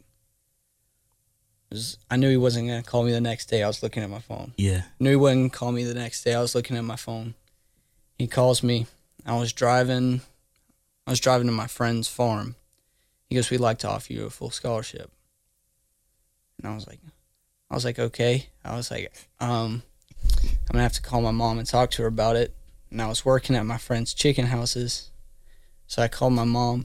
I 2.11 2.17
knew 2.17 2.29
he 2.29 2.37
wasn't 2.37 2.69
going 2.69 2.83
to 2.83 2.89
call 2.89 3.03
me 3.03 3.13
the 3.13 3.21
next 3.21 3.47
day. 3.47 3.63
I 3.63 3.67
was 3.67 3.83
looking 3.83 4.03
at 4.03 4.11
my 4.11 4.19
phone. 4.21 4.53
Yeah. 4.57 4.83
Knew 4.99 5.11
he 5.11 5.17
wouldn't 5.17 5.53
call 5.53 5.73
me 5.73 5.85
the 5.85 5.95
next 5.95 6.23
day. 6.23 6.35
I 6.35 6.41
was 6.41 6.55
looking 6.55 6.77
at 6.77 6.85
my 6.85 6.97
phone. 6.97 7.35
He 8.19 8.27
calls 8.27 8.63
me. 8.63 8.87
I 9.25 9.37
was 9.37 9.53
driving. 9.53 10.21
I 11.07 11.11
was 11.11 11.21
driving 11.21 11.47
to 11.47 11.53
my 11.53 11.67
friend's 11.67 12.09
farm. 12.09 12.57
He 13.29 13.37
goes, 13.37 13.51
"We'd 13.51 13.61
like 13.61 13.79
to 13.79 13.89
offer 13.89 14.13
you 14.13 14.27
a 14.27 14.31
full 14.31 14.51
scholarship." 14.51 15.11
And 16.59 16.71
I 16.71 16.75
was 16.75 16.87
like, 16.87 17.01
I 17.71 17.75
was 17.75 17.85
like, 17.85 17.99
okay. 17.99 18.49
I 18.65 18.77
was 18.77 18.91
like, 18.91 19.13
um, 19.41 19.83
I'm 20.45 20.73
gonna 20.73 20.83
have 20.83 20.93
to 20.93 21.03
call 21.03 21.23
my 21.23 21.31
mom 21.31 21.59
and 21.59 21.67
talk 21.67 21.91
to 21.93 22.03
her 22.03 22.09
about 22.09 22.37
it. 22.37 22.55
And 22.91 23.01
I 23.01 23.09
was 23.09 23.25
working 23.25 23.57
at 23.57 23.65
my 23.65 23.79
friend's 23.79 24.13
chicken 24.13 24.47
houses, 24.47 25.11
so 25.87 26.03
I 26.03 26.09
called 26.09 26.35
my 26.35 26.45
mom, 26.45 26.85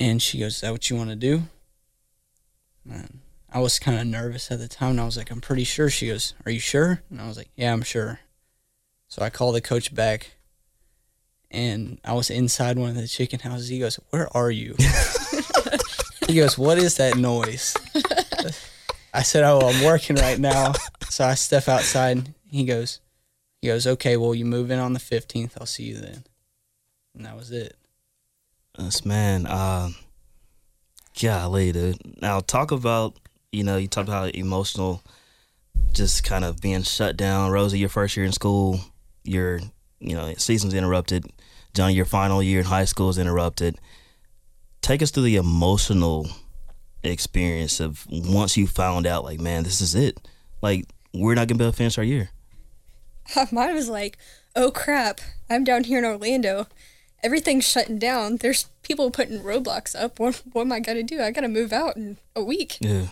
and 0.00 0.20
she 0.20 0.40
goes, 0.40 0.56
"Is 0.56 0.60
that 0.62 0.72
what 0.72 0.90
you 0.90 0.96
want 0.96 1.10
to 1.10 1.16
do?" 1.16 1.44
And 2.90 3.20
I 3.50 3.60
was 3.60 3.78
kind 3.78 3.98
of 3.98 4.06
nervous 4.06 4.50
at 4.50 4.58
the 4.58 4.68
time, 4.68 4.90
and 4.90 5.00
I 5.00 5.04
was 5.04 5.16
like, 5.16 5.30
"I'm 5.30 5.40
pretty 5.40 5.64
sure." 5.64 5.88
She 5.88 6.08
goes, 6.08 6.34
"Are 6.44 6.52
you 6.52 6.60
sure?" 6.60 7.02
And 7.10 7.20
I 7.20 7.26
was 7.26 7.36
like, 7.36 7.48
"Yeah, 7.56 7.72
I'm 7.72 7.82
sure." 7.82 8.20
So 9.08 9.22
I 9.22 9.30
called 9.30 9.54
the 9.54 9.60
coach 9.60 9.94
back, 9.94 10.32
and 11.50 11.98
I 12.04 12.12
was 12.12 12.28
inside 12.28 12.78
one 12.78 12.90
of 12.90 12.96
the 12.96 13.08
chicken 13.08 13.40
houses. 13.40 13.68
He 13.68 13.78
goes, 13.78 13.98
"Where 14.10 14.34
are 14.36 14.50
you?" 14.50 14.76
he 16.26 16.34
goes, 16.34 16.58
"What 16.58 16.78
is 16.78 16.96
that 16.96 17.16
noise?" 17.16 17.74
I 19.14 19.22
said, 19.22 19.44
"Oh, 19.44 19.60
I'm 19.60 19.84
working 19.84 20.16
right 20.16 20.38
now." 20.38 20.74
So 21.08 21.24
I 21.24 21.34
step 21.34 21.68
outside. 21.68 22.34
He 22.50 22.64
goes, 22.64 23.00
"He 23.62 23.68
goes, 23.68 23.86
okay. 23.86 24.16
Well, 24.18 24.34
you 24.34 24.44
move 24.44 24.70
in 24.70 24.78
on 24.78 24.92
the 24.92 25.00
15th. 25.00 25.52
I'll 25.58 25.66
see 25.66 25.84
you 25.84 25.96
then." 25.96 26.24
And 27.14 27.24
that 27.24 27.34
was 27.34 27.50
it. 27.50 27.76
Yes, 28.78 29.04
man. 29.04 29.46
Um, 29.46 29.96
golly, 31.20 31.72
dude. 31.72 32.20
Now 32.22 32.40
talk 32.40 32.70
about 32.70 33.16
you 33.52 33.64
know 33.64 33.76
you 33.76 33.88
talked 33.88 34.08
about 34.08 34.34
emotional, 34.34 35.02
just 35.92 36.24
kind 36.24 36.44
of 36.44 36.60
being 36.60 36.82
shut 36.82 37.16
down. 37.16 37.50
Rosie, 37.50 37.78
your 37.78 37.88
first 37.88 38.16
year 38.16 38.26
in 38.26 38.32
school, 38.32 38.80
your 39.24 39.60
you 40.00 40.14
know 40.14 40.32
season's 40.34 40.74
interrupted. 40.74 41.26
Jonny, 41.74 41.94
your 41.94 42.04
final 42.04 42.42
year 42.42 42.60
in 42.60 42.66
high 42.66 42.84
school 42.84 43.08
is 43.08 43.18
interrupted. 43.18 43.78
Take 44.80 45.02
us 45.02 45.10
through 45.10 45.24
the 45.24 45.36
emotional 45.36 46.28
experience 47.02 47.80
of 47.80 48.06
once 48.10 48.56
you 48.56 48.66
found 48.66 49.06
out, 49.06 49.24
like, 49.24 49.40
man, 49.40 49.64
this 49.64 49.80
is 49.80 49.94
it. 49.94 50.18
Like, 50.62 50.86
we're 51.14 51.34
not 51.34 51.48
gonna 51.48 51.58
be 51.58 51.64
able 51.64 51.72
to 51.72 51.76
finish 51.76 51.98
our 51.98 52.04
year. 52.04 52.30
Mine 53.52 53.74
was 53.74 53.88
like, 53.88 54.18
oh 54.56 54.70
crap, 54.70 55.20
I'm 55.50 55.64
down 55.64 55.84
here 55.84 55.98
in 55.98 56.04
Orlando. 56.04 56.66
Everything's 57.22 57.68
shutting 57.68 57.98
down. 57.98 58.36
There's 58.36 58.68
people 58.82 59.10
putting 59.10 59.40
roadblocks 59.40 60.00
up. 60.00 60.18
What, 60.20 60.42
what 60.52 60.62
am 60.62 60.72
I 60.72 60.80
gonna 60.80 61.02
do? 61.02 61.20
I 61.20 61.30
gotta 61.30 61.48
move 61.48 61.72
out 61.72 61.96
in 61.96 62.16
a 62.34 62.42
week. 62.42 62.78
Yeah. 62.80 63.08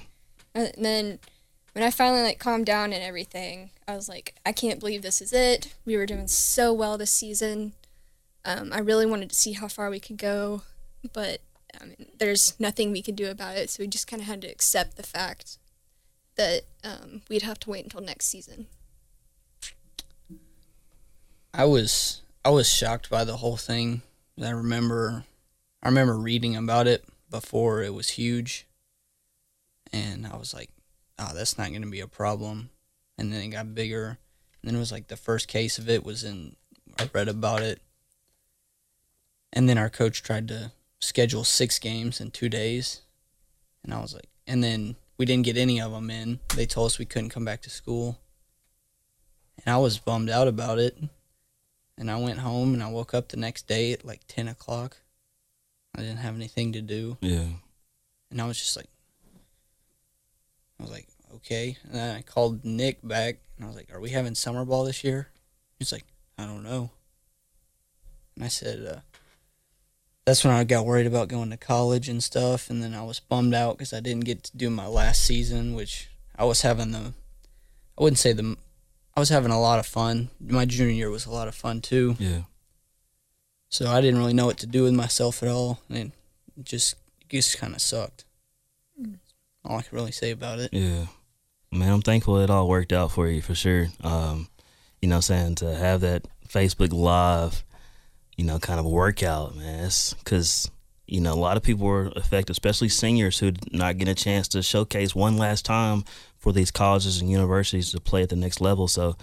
And 0.56 0.84
then 0.84 1.18
when 1.72 1.84
I 1.84 1.90
finally 1.90 2.22
like 2.22 2.38
calmed 2.38 2.66
down 2.66 2.92
and 2.92 3.02
everything, 3.02 3.70
I 3.86 3.94
was 3.94 4.08
like, 4.08 4.34
I 4.46 4.52
can't 4.52 4.80
believe 4.80 5.02
this 5.02 5.20
is 5.20 5.32
it. 5.32 5.74
We 5.84 5.96
were 5.96 6.06
doing 6.06 6.28
so 6.28 6.72
well 6.72 6.96
this 6.96 7.12
season. 7.12 7.74
Um, 8.44 8.72
I 8.72 8.78
really 8.78 9.06
wanted 9.06 9.28
to 9.28 9.36
see 9.36 9.52
how 9.52 9.68
far 9.68 9.90
we 9.90 10.00
could 10.00 10.16
go, 10.16 10.62
but 11.12 11.40
I 11.78 11.84
mean, 11.84 12.06
there's 12.18 12.58
nothing 12.58 12.90
we 12.90 13.02
could 13.02 13.16
do 13.16 13.30
about 13.30 13.56
it. 13.56 13.68
So 13.68 13.82
we 13.82 13.86
just 13.88 14.06
kind 14.06 14.22
of 14.22 14.28
had 14.28 14.40
to 14.42 14.48
accept 14.48 14.96
the 14.96 15.02
fact 15.02 15.58
that 16.36 16.62
um, 16.82 17.22
we'd 17.28 17.42
have 17.42 17.60
to 17.60 17.70
wait 17.70 17.84
until 17.84 18.00
next 18.00 18.26
season. 18.26 18.66
I 21.52 21.64
was 21.64 22.22
I 22.44 22.50
was 22.50 22.72
shocked 22.72 23.10
by 23.10 23.24
the 23.24 23.38
whole 23.38 23.56
thing. 23.56 24.02
I 24.42 24.50
remember 24.50 25.24
I 25.82 25.88
remember 25.88 26.16
reading 26.16 26.56
about 26.56 26.86
it 26.86 27.04
before 27.30 27.82
it 27.82 27.92
was 27.92 28.10
huge, 28.10 28.66
and 29.96 30.26
I 30.26 30.36
was 30.36 30.52
like, 30.54 30.70
"Oh, 31.18 31.32
that's 31.34 31.58
not 31.58 31.70
going 31.70 31.82
to 31.82 31.90
be 31.90 32.00
a 32.00 32.08
problem." 32.08 32.70
And 33.18 33.32
then 33.32 33.40
it 33.42 33.48
got 33.48 33.74
bigger, 33.74 34.18
and 34.60 34.64
then 34.64 34.76
it 34.76 34.78
was 34.78 34.92
like 34.92 35.08
the 35.08 35.16
first 35.16 35.48
case 35.48 35.78
of 35.78 35.88
it 35.88 36.04
was 36.04 36.24
in. 36.24 36.56
I 36.98 37.08
read 37.12 37.28
about 37.28 37.62
it, 37.62 37.80
and 39.52 39.68
then 39.68 39.78
our 39.78 39.90
coach 39.90 40.22
tried 40.22 40.48
to 40.48 40.72
schedule 41.00 41.44
six 41.44 41.78
games 41.78 42.20
in 42.20 42.30
two 42.30 42.48
days, 42.48 43.02
And 43.84 43.94
I 43.94 44.00
was 44.00 44.14
like, 44.14 44.28
and 44.46 44.62
then 44.62 44.96
we 45.18 45.26
didn't 45.26 45.44
get 45.44 45.56
any 45.56 45.80
of 45.80 45.92
them 45.92 46.10
in. 46.10 46.40
They 46.54 46.66
told 46.66 46.86
us 46.86 46.98
we 46.98 47.04
couldn't 47.04 47.30
come 47.30 47.44
back 47.44 47.62
to 47.62 47.70
school. 47.70 48.18
And 49.64 49.72
I 49.74 49.78
was 49.78 49.98
bummed 49.98 50.30
out 50.30 50.48
about 50.48 50.78
it. 50.78 50.98
And 51.98 52.10
I 52.10 52.16
went 52.18 52.40
home 52.40 52.74
and 52.74 52.82
I 52.82 52.90
woke 52.90 53.14
up 53.14 53.28
the 53.28 53.36
next 53.38 53.66
day 53.66 53.92
at 53.92 54.04
like 54.04 54.20
10 54.28 54.48
o'clock. 54.48 54.98
I 55.94 56.00
didn't 56.00 56.18
have 56.18 56.34
anything 56.34 56.72
to 56.72 56.82
do. 56.82 57.16
Yeah. 57.20 57.46
And 58.30 58.40
I 58.40 58.46
was 58.46 58.58
just 58.58 58.76
like, 58.76 58.88
I 60.78 60.82
was 60.82 60.92
like, 60.92 61.06
okay. 61.36 61.76
And 61.84 61.94
then 61.94 62.16
I 62.16 62.22
called 62.22 62.64
Nick 62.64 62.98
back 63.02 63.38
and 63.56 63.64
I 63.64 63.68
was 63.68 63.76
like, 63.76 63.92
are 63.92 64.00
we 64.00 64.10
having 64.10 64.34
summer 64.34 64.64
ball 64.64 64.84
this 64.84 65.04
year? 65.04 65.28
He's 65.78 65.92
like, 65.92 66.04
I 66.38 66.46
don't 66.46 66.62
know. 66.62 66.90
And 68.34 68.44
I 68.44 68.48
said, 68.48 68.86
uh, 68.86 69.00
that's 70.24 70.44
when 70.44 70.52
I 70.52 70.64
got 70.64 70.84
worried 70.84 71.06
about 71.06 71.28
going 71.28 71.50
to 71.50 71.56
college 71.56 72.08
and 72.08 72.22
stuff. 72.22 72.68
And 72.68 72.82
then 72.82 72.94
I 72.94 73.02
was 73.02 73.20
bummed 73.20 73.54
out 73.54 73.78
because 73.78 73.92
I 73.92 74.00
didn't 74.00 74.24
get 74.24 74.42
to 74.44 74.56
do 74.56 74.68
my 74.68 74.86
last 74.86 75.22
season, 75.22 75.74
which 75.74 76.08
I 76.36 76.44
was 76.44 76.62
having 76.62 76.92
the, 76.92 77.14
I 77.98 78.02
wouldn't 78.02 78.18
say 78.18 78.32
the, 78.32 78.56
I 79.16 79.20
was 79.20 79.30
having 79.30 79.52
a 79.52 79.60
lot 79.60 79.78
of 79.78 79.86
fun. 79.86 80.28
My 80.40 80.66
junior 80.66 80.92
year 80.92 81.10
was 81.10 81.24
a 81.24 81.30
lot 81.30 81.48
of 81.48 81.54
fun 81.54 81.80
too. 81.80 82.16
Yeah. 82.18 82.42
So 83.68 83.88
I 83.88 84.00
didn't 84.00 84.18
really 84.18 84.34
know 84.34 84.46
what 84.46 84.58
to 84.58 84.66
do 84.66 84.82
with 84.82 84.92
myself 84.94 85.42
at 85.42 85.48
all. 85.48 85.80
And 85.88 86.12
it 86.58 86.64
just, 86.64 86.96
it 87.22 87.28
just 87.30 87.58
kind 87.58 87.74
of 87.74 87.80
sucked. 87.80 88.24
All 89.66 89.78
I 89.78 89.82
can 89.82 89.96
really 89.96 90.12
say 90.12 90.30
about 90.30 90.58
it. 90.58 90.70
Yeah. 90.72 91.06
Man, 91.72 91.92
I'm 91.92 92.02
thankful 92.02 92.38
it 92.38 92.50
all 92.50 92.68
worked 92.68 92.92
out 92.92 93.12
for 93.12 93.28
you 93.28 93.42
for 93.42 93.54
sure. 93.54 93.88
Um, 94.02 94.48
you 95.02 95.08
know 95.08 95.20
saying? 95.20 95.56
To 95.56 95.74
have 95.74 96.00
that 96.00 96.26
Facebook 96.48 96.92
Live, 96.92 97.64
you 98.36 98.44
know, 98.44 98.58
kind 98.58 98.80
of 98.80 98.86
workout, 98.86 99.56
man. 99.56 99.90
Because, 100.18 100.70
you 101.06 101.20
know, 101.20 101.32
a 101.32 101.34
lot 101.34 101.56
of 101.56 101.62
people 101.62 101.86
were 101.86 102.12
affected, 102.16 102.52
especially 102.52 102.88
seniors 102.88 103.38
who 103.38 103.50
did 103.50 103.72
not 103.72 103.98
get 103.98 104.08
a 104.08 104.14
chance 104.14 104.48
to 104.48 104.62
showcase 104.62 105.14
one 105.14 105.36
last 105.36 105.64
time 105.64 106.04
for 106.38 106.52
these 106.52 106.70
colleges 106.70 107.20
and 107.20 107.30
universities 107.30 107.92
to 107.92 108.00
play 108.00 108.22
at 108.22 108.28
the 108.28 108.36
next 108.36 108.60
level. 108.60 108.88
So 108.88 109.16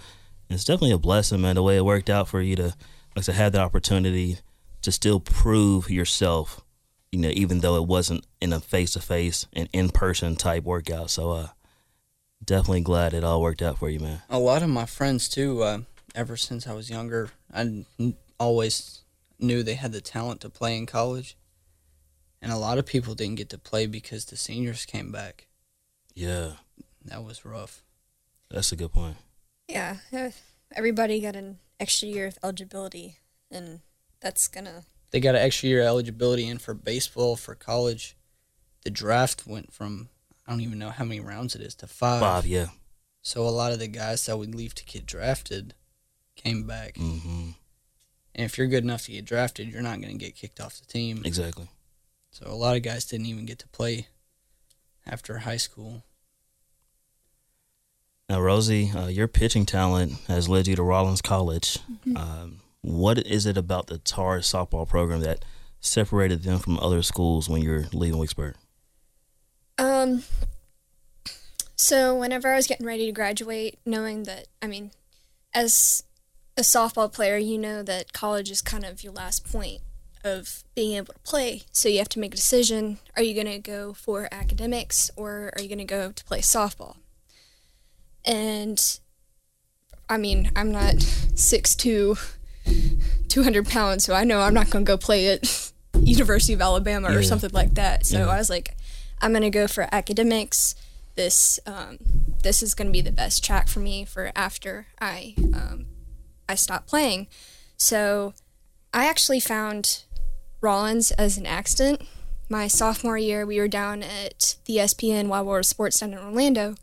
it's 0.50 0.64
definitely 0.64 0.92
a 0.92 0.98
blessing, 0.98 1.40
man, 1.40 1.56
the 1.56 1.62
way 1.62 1.76
it 1.76 1.84
worked 1.84 2.10
out 2.10 2.28
for 2.28 2.40
you 2.40 2.56
to, 2.56 2.74
like 3.16 3.24
to 3.24 3.32
have 3.32 3.52
the 3.52 3.60
opportunity 3.60 4.38
to 4.82 4.92
still 4.92 5.20
prove 5.20 5.90
yourself, 5.90 6.63
you 7.14 7.20
know, 7.20 7.30
even 7.30 7.60
though 7.60 7.76
it 7.76 7.86
wasn't 7.86 8.26
in 8.40 8.52
a 8.52 8.58
face 8.58 8.92
to 8.94 9.00
face 9.00 9.46
and 9.52 9.68
in 9.72 9.88
person 9.90 10.34
type 10.34 10.64
workout. 10.64 11.10
So, 11.10 11.30
uh, 11.30 11.48
definitely 12.44 12.80
glad 12.80 13.14
it 13.14 13.22
all 13.22 13.40
worked 13.40 13.62
out 13.62 13.78
for 13.78 13.88
you, 13.88 14.00
man. 14.00 14.22
a 14.28 14.38
lot 14.38 14.62
of 14.64 14.68
my 14.68 14.84
friends 14.84 15.28
too 15.28 15.62
uh, 15.62 15.78
ever 16.14 16.36
since 16.36 16.66
i 16.66 16.72
was 16.74 16.90
younger 16.90 17.30
I 17.52 17.84
always 18.38 19.02
knew 19.38 19.62
they 19.62 19.74
had 19.74 19.92
the 19.92 20.00
talent 20.00 20.40
to 20.42 20.50
play 20.50 20.76
in 20.76 20.86
college 20.86 21.36
and 22.42 22.50
a 22.52 22.56
lot 22.56 22.78
of 22.78 22.84
people 22.84 23.14
didn't 23.14 23.36
get 23.36 23.48
to 23.50 23.58
play 23.58 23.86
because 23.86 24.26
the 24.26 24.36
seniors 24.36 24.84
came 24.84 25.10
back 25.12 25.46
Yeah, 26.14 26.54
that 27.04 27.24
was 27.24 27.44
rough 27.44 27.82
that's 28.50 28.72
a 28.72 28.76
good 28.76 28.92
point. 28.92 29.16
Yeah, 29.68 29.96
uh, 30.12 30.30
everybody 30.74 31.20
got 31.20 31.34
an 31.36 31.58
extra 31.80 32.08
year 32.08 32.26
of 32.26 32.38
eligibility, 32.42 33.18
and 33.50 33.80
that's 34.20 34.46
gonna. 34.48 34.84
They 35.14 35.20
got 35.20 35.36
an 35.36 35.42
extra 35.42 35.68
year 35.68 35.80
eligibility 35.80 36.48
in 36.48 36.58
for 36.58 36.74
baseball 36.74 37.36
for 37.36 37.54
college 37.54 38.16
the 38.82 38.90
draft 38.90 39.46
went 39.46 39.72
from 39.72 40.08
i 40.44 40.50
don't 40.50 40.60
even 40.60 40.78
know 40.78 40.90
how 40.90 41.04
many 41.04 41.20
rounds 41.20 41.54
it 41.54 41.60
is 41.62 41.74
to 41.76 41.86
five, 41.86 42.20
Five, 42.20 42.46
yeah. 42.46 42.66
so 43.22 43.46
a 43.46 43.48
lot 43.48 43.72
of 43.72 43.78
the 43.78 43.86
guys 43.86 44.26
that 44.26 44.36
would 44.36 44.54
leave 44.54 44.74
to 44.74 44.84
get 44.84 45.06
drafted 45.06 45.74
came 46.34 46.66
back 46.66 46.96
hmm 46.96 47.50
and 48.34 48.44
if 48.46 48.58
you're 48.58 48.66
good 48.66 48.82
enough 48.82 49.04
to 49.04 49.12
get 49.12 49.24
drafted 49.24 49.68
you're 49.68 49.82
not 49.82 50.00
going 50.00 50.18
to 50.18 50.24
get 50.24 50.34
kicked 50.34 50.60
off 50.60 50.80
the 50.80 50.86
team 50.86 51.22
Exactly. 51.24 51.68
So 52.34 52.48
a 52.48 52.52
lot 52.56 52.74
of 52.74 52.82
guys 52.82 53.04
didn't 53.04 53.26
even 53.26 53.46
get 53.46 53.60
to 53.60 53.68
play 53.68 54.08
after 55.06 55.38
high 55.38 55.56
school. 55.56 56.02
Now, 58.28 58.40
Rosie, 58.40 58.90
uh, 58.90 59.06
your 59.06 59.28
pitching 59.28 59.64
talent 59.64 60.14
has 60.26 60.48
led 60.48 60.66
you 60.66 60.74
to 60.74 60.82
Rollins 60.82 61.22
College. 61.22 61.78
Mm-hmm. 61.78 62.16
Um, 62.16 62.60
what 62.84 63.18
is 63.26 63.46
it 63.46 63.56
about 63.56 63.86
the 63.86 63.96
Tar 63.96 64.40
softball 64.40 64.86
program 64.86 65.20
that 65.20 65.42
separated 65.80 66.42
them 66.42 66.58
from 66.58 66.78
other 66.78 67.00
schools 67.00 67.48
when 67.48 67.62
you're 67.62 67.86
leaving 67.92 68.20
Wicksburg? 68.20 68.54
Um. 69.78 70.22
So 71.76 72.14
whenever 72.14 72.52
I 72.52 72.56
was 72.56 72.66
getting 72.66 72.86
ready 72.86 73.06
to 73.06 73.12
graduate, 73.12 73.78
knowing 73.86 74.24
that 74.24 74.48
I 74.60 74.66
mean, 74.66 74.90
as 75.54 76.04
a 76.58 76.60
softball 76.60 77.10
player, 77.10 77.38
you 77.38 77.56
know 77.56 77.82
that 77.82 78.12
college 78.12 78.50
is 78.50 78.60
kind 78.60 78.84
of 78.84 79.02
your 79.02 79.14
last 79.14 79.50
point 79.50 79.80
of 80.22 80.62
being 80.74 80.96
able 80.96 81.14
to 81.14 81.20
play. 81.20 81.62
So 81.72 81.88
you 81.88 81.98
have 81.98 82.10
to 82.10 82.18
make 82.18 82.34
a 82.34 82.36
decision: 82.36 82.98
Are 83.16 83.22
you 83.22 83.32
going 83.32 83.46
to 83.46 83.58
go 83.58 83.94
for 83.94 84.28
academics, 84.30 85.10
or 85.16 85.52
are 85.56 85.62
you 85.62 85.68
going 85.68 85.78
to 85.78 85.84
go 85.84 86.12
to 86.12 86.24
play 86.24 86.40
softball? 86.40 86.96
And 88.26 88.98
I 90.06 90.18
mean, 90.18 90.50
I'm 90.54 90.70
not 90.70 90.94
6'2", 90.96 92.18
200 93.28 93.66
pounds, 93.68 94.04
so 94.04 94.14
I 94.14 94.24
know 94.24 94.40
I'm 94.40 94.54
not 94.54 94.70
going 94.70 94.84
to 94.84 94.88
go 94.88 94.96
play 94.96 95.28
at 95.28 95.72
University 96.00 96.52
of 96.52 96.60
Alabama 96.60 97.08
or 97.08 97.20
Yeah. 97.20 97.28
something 97.28 97.50
like 97.52 97.74
that. 97.74 98.06
So 98.06 98.18
Yeah. 98.18 98.26
I 98.28 98.38
was 98.38 98.50
like, 98.50 98.76
I'm 99.22 99.32
gonna 99.32 99.48
go 99.50 99.66
for 99.68 99.88
academics. 99.92 100.74
This 101.14 101.60
um, 101.66 101.98
this 102.42 102.62
is 102.62 102.74
gonna 102.74 102.90
be 102.90 103.00
the 103.00 103.12
best 103.12 103.44
track 103.44 103.68
for 103.68 103.80
me 103.80 104.04
for 104.04 104.32
after 104.36 104.86
I 105.00 105.34
um, 105.54 105.86
I 106.48 106.56
stop 106.56 106.86
playing. 106.86 107.28
So 107.76 108.34
I 108.92 109.06
actually 109.08 109.40
found 109.40 110.02
Rollins 110.60 111.10
as 111.12 111.38
an 111.38 111.46
accident. 111.46 112.02
My 112.50 112.66
sophomore 112.66 113.16
year, 113.16 113.46
we 113.46 113.58
were 113.58 113.68
down 113.68 114.02
at 114.02 114.56
the 114.66 114.76
ESPN 114.76 115.28
Wide 115.28 115.42
World 115.42 115.64
Sports 115.64 116.00
down 116.00 116.12
in 116.12 116.18
Orlando, 116.18 116.74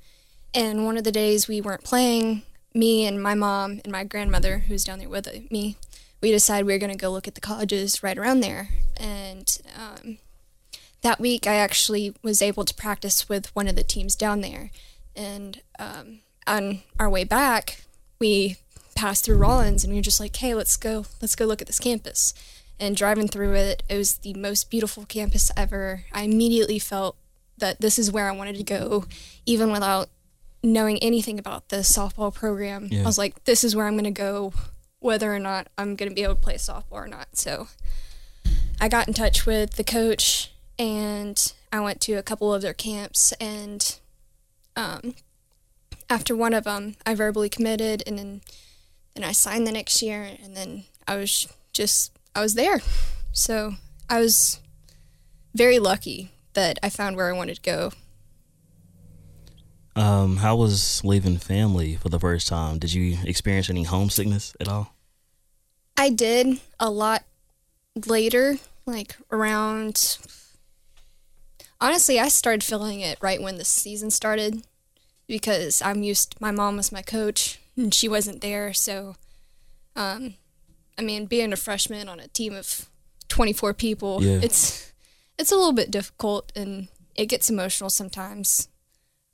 and 0.54 0.86
one 0.86 0.98
of 0.98 1.04
the 1.04 1.12
days 1.12 1.48
we 1.48 1.62
weren't 1.62 1.84
playing. 1.84 2.42
Me 2.74 3.06
and 3.06 3.22
my 3.22 3.36
mom 3.36 3.82
and 3.84 3.92
my 3.92 4.04
grandmother, 4.04 4.60
who's 4.68 4.84
down 4.84 5.00
there 5.00 5.10
with 5.10 5.28
me, 5.52 5.76
we 6.22 6.32
decided 6.32 6.66
we 6.66 6.74
were 6.74 6.80
going 6.80 6.92
to 6.92 6.98
go 6.98 7.12
look 7.12 7.28
at 7.28 7.36
the 7.36 7.42
colleges 7.42 8.04
right 8.04 8.18
around 8.18 8.40
there. 8.40 8.70
And 8.98 9.58
um, 9.78 10.18
that 11.02 11.20
week, 11.20 11.48
I 11.48 11.56
actually 11.56 12.14
was 12.22 12.42
able 12.42 12.64
to 12.66 12.74
practice 12.74 13.28
with 13.28 13.54
one 13.56 13.68
of 13.68 13.76
the 13.76 13.84
teams 13.84 14.16
down 14.16 14.42
there. 14.42 14.70
And 15.16 15.62
um, 15.80 16.20
on 16.48 16.84
our 17.00 17.10
way 17.10 17.24
back, 17.24 17.84
we 18.20 18.58
passed 18.96 19.26
through 19.26 19.38
Rollins, 19.38 19.84
and 19.84 19.92
we 19.92 20.00
were 20.00 20.04
just 20.04 20.20
like, 20.20 20.36
"Hey, 20.36 20.54
let's 20.54 20.78
go, 20.78 21.06
let's 21.22 21.36
go 21.36 21.46
look 21.46 21.62
at 21.62 21.68
this 21.68 21.80
campus." 21.80 22.34
And 22.80 22.96
driving 22.96 23.28
through 23.28 23.54
it, 23.54 23.84
it 23.90 23.98
was 23.98 24.18
the 24.18 24.34
most 24.34 24.70
beautiful 24.70 25.06
campus 25.06 25.52
ever. 25.58 26.06
I 26.14 26.24
immediately 26.24 26.80
felt 26.80 27.16
that 27.58 27.82
this 27.82 28.00
is 28.00 28.12
where 28.12 28.30
I 28.30 28.36
wanted 28.36 28.56
to 28.56 28.64
go, 28.64 29.06
even 29.46 29.72
without 29.72 30.10
knowing 30.64 30.98
anything 31.00 31.40
about 31.40 31.70
the 31.70 31.78
softball 31.78 32.34
program. 32.34 32.88
Yeah. 32.92 33.02
I 33.02 33.06
was 33.06 33.18
like, 33.18 33.44
"This 33.46 33.64
is 33.64 33.76
where 33.76 33.88
I'm 33.88 33.94
going 33.94 34.04
to 34.06 34.12
go, 34.12 34.54
whether 35.00 35.34
or 35.34 35.40
not 35.40 35.68
I'm 35.78 35.96
going 35.96 36.10
to 36.10 36.16
be 36.16 36.24
able 36.24 36.36
to 36.36 36.42
play 36.42 36.56
softball 36.56 36.84
or 36.92 37.08
not." 37.08 37.36
So 37.38 37.68
I 38.80 38.88
got 38.88 39.08
in 39.08 39.14
touch 39.14 39.46
with 39.46 39.74
the 39.74 39.84
coach 39.84 40.52
and 40.80 41.54
I 41.72 41.80
went 41.80 42.02
to 42.02 42.14
a 42.14 42.24
couple 42.24 42.54
of 42.54 42.62
their 42.62 42.74
camps 42.74 43.32
and 43.34 44.00
um, 44.76 45.14
after 46.10 46.36
one 46.36 46.54
of 46.54 46.64
them 46.64 46.96
I 47.06 47.14
verbally 47.14 47.50
committed 47.50 48.02
and 48.08 48.18
then 48.18 48.42
then 49.14 49.24
I 49.24 49.34
signed 49.34 49.68
the 49.68 49.72
next 49.72 50.02
year 50.02 50.38
and 50.44 50.56
then 50.56 50.86
I 51.08 51.18
was 51.18 51.48
just 51.74 52.12
I 52.36 52.42
was 52.42 52.56
there. 52.56 52.82
So 53.32 53.76
I 54.10 54.20
was 54.20 54.60
very 55.54 55.80
lucky 55.80 56.32
that 56.54 56.80
I 56.82 56.90
found 56.90 57.16
where 57.16 57.30
I 57.34 57.38
wanted 57.38 57.56
to 57.56 57.62
go. 57.62 57.92
Um, 60.02 60.38
how 60.38 60.56
was 60.56 61.04
leaving 61.04 61.38
family 61.38 61.96
for 61.96 62.10
the 62.10 62.20
first 62.20 62.48
time? 62.48 62.80
Did 62.80 62.92
you 62.92 63.20
experience 63.24 63.70
any 63.70 63.84
homesickness 63.84 64.56
at 64.60 64.68
all? 64.68 64.96
I 65.96 66.10
did 66.10 66.60
a 66.80 66.90
lot 66.90 67.24
later, 68.08 68.56
like 68.88 69.16
around. 69.32 70.18
Honestly, 71.80 72.20
I 72.20 72.30
started 72.30 72.64
feeling 72.64 73.00
it 73.02 73.20
right 73.22 73.40
when 73.42 73.58
the 73.60 73.66
season 73.66 74.10
started 74.10 74.64
because 75.28 75.84
I'm 75.84 76.02
used. 76.02 76.36
My 76.42 76.50
mom 76.50 76.78
was 76.78 76.92
my 76.92 77.04
coach, 77.04 77.60
and 77.78 77.94
she 77.94 78.08
wasn't 78.08 78.42
there. 78.42 78.74
So, 78.74 79.16
um, 79.96 80.34
I 80.98 81.04
mean, 81.04 81.28
being 81.28 81.54
a 81.54 81.58
freshman 81.58 82.10
on 82.10 82.20
a 82.20 82.28
team 82.28 82.56
of 82.56 82.90
24 83.30 83.76
people, 83.76 84.24
Yeah. 84.24 84.40
it's 84.42 84.94
it's 85.38 85.52
a 85.52 85.56
little 85.56 85.74
bit 85.74 85.92
difficult, 85.92 86.52
and 86.56 86.88
it 87.14 87.28
gets 87.28 87.52
emotional 87.52 87.92
sometimes. 87.92 88.68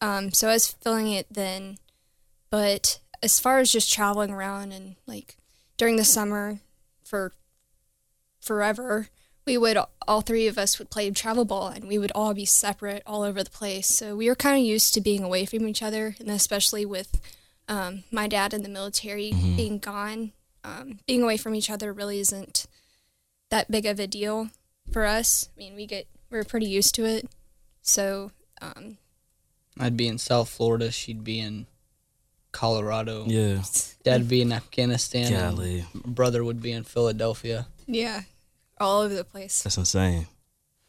Um, 0.01 0.31
so 0.31 0.49
I 0.49 0.53
was 0.53 0.67
feeling 0.67 1.11
it 1.11 1.27
then, 1.31 1.77
but 2.49 2.99
as 3.23 3.39
far 3.39 3.59
as 3.59 3.71
just 3.71 3.91
traveling 3.91 4.31
around 4.31 4.71
and 4.71 4.95
like 5.07 5.37
during 5.75 5.95
the 5.95 6.03
summer 6.03 6.59
for 7.03 7.33
forever 8.39 9.09
we 9.45 9.57
would 9.57 9.77
all 10.07 10.21
three 10.21 10.45
of 10.45 10.57
us 10.57 10.77
would 10.77 10.89
play 10.89 11.09
travel 11.09 11.45
ball 11.45 11.69
and 11.69 11.87
we 11.87 11.97
would 11.97 12.11
all 12.13 12.33
be 12.33 12.45
separate 12.45 13.01
all 13.05 13.23
over 13.23 13.41
the 13.41 13.49
place. 13.49 13.87
So 13.87 14.15
we 14.15 14.27
were 14.27 14.35
kind 14.35 14.57
of 14.57 14.63
used 14.63 14.93
to 14.93 15.01
being 15.01 15.23
away 15.23 15.45
from 15.45 15.67
each 15.67 15.81
other 15.81 16.15
and 16.19 16.29
especially 16.29 16.85
with 16.85 17.19
um, 17.69 18.03
my 18.11 18.27
dad 18.27 18.53
in 18.53 18.61
the 18.61 18.69
military 18.69 19.31
being 19.31 19.79
gone 19.79 20.33
um, 20.63 20.99
being 21.07 21.23
away 21.23 21.37
from 21.37 21.55
each 21.55 21.69
other 21.69 21.93
really 21.93 22.19
isn't 22.19 22.67
that 23.49 23.71
big 23.71 23.85
of 23.85 23.99
a 23.99 24.07
deal 24.07 24.49
for 24.91 25.05
us. 25.05 25.49
I 25.55 25.59
mean 25.59 25.75
we 25.75 25.85
get 25.85 26.07
we're 26.29 26.43
pretty 26.43 26.67
used 26.67 26.93
to 26.95 27.05
it. 27.05 27.29
So 27.81 28.31
Um, 28.61 28.97
I'd 29.79 29.97
be 29.97 30.07
in 30.07 30.17
South 30.17 30.49
Florida. 30.49 30.91
She'd 30.91 31.23
be 31.23 31.39
in 31.39 31.67
Colorado. 32.51 33.25
Yeah. 33.27 33.61
Dad'd 34.03 34.27
be 34.27 34.41
in 34.41 34.51
Afghanistan. 34.51 35.31
and 35.33 35.55
Golly. 35.57 35.85
brother 36.05 36.43
would 36.43 36.61
be 36.61 36.71
in 36.71 36.83
Philadelphia. 36.83 37.67
yeah, 37.85 38.21
all 38.79 39.01
over 39.01 39.13
the 39.13 39.23
place. 39.23 39.61
That's 39.63 39.77
insane, 39.77 40.27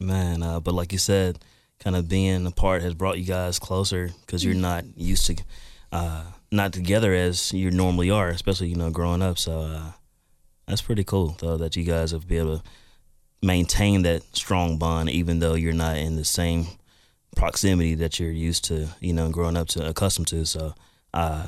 man. 0.00 0.42
Uh, 0.42 0.60
but 0.60 0.74
like 0.74 0.92
you 0.92 0.98
said, 0.98 1.38
kind 1.78 1.94
of 1.96 2.08
being 2.08 2.46
apart 2.46 2.82
has 2.82 2.94
brought 2.94 3.18
you 3.18 3.24
guys 3.24 3.58
closer 3.58 4.10
because 4.24 4.44
you're 4.44 4.54
not 4.54 4.84
used 4.96 5.26
to, 5.26 5.36
uh, 5.92 6.24
not 6.50 6.72
together 6.72 7.12
as 7.12 7.52
you 7.52 7.70
normally 7.70 8.10
are, 8.10 8.28
especially 8.28 8.68
you 8.68 8.76
know 8.76 8.90
growing 8.90 9.22
up. 9.22 9.38
So 9.38 9.60
uh, 9.60 9.92
that's 10.66 10.82
pretty 10.82 11.04
cool 11.04 11.36
though 11.38 11.56
that 11.58 11.76
you 11.76 11.84
guys 11.84 12.12
have 12.12 12.26
been 12.26 12.38
able 12.46 12.58
to 12.58 12.64
maintain 13.42 14.02
that 14.02 14.22
strong 14.34 14.78
bond, 14.78 15.10
even 15.10 15.38
though 15.40 15.54
you're 15.54 15.72
not 15.72 15.96
in 15.96 16.16
the 16.16 16.24
same 16.24 16.66
proximity 17.36 17.94
that 17.96 18.18
you're 18.18 18.30
used 18.30 18.64
to, 18.64 18.88
you 19.00 19.12
know, 19.12 19.30
growing 19.30 19.56
up 19.56 19.68
to 19.68 19.88
accustomed 19.88 20.28
to. 20.28 20.44
So, 20.44 20.74
uh, 21.14 21.46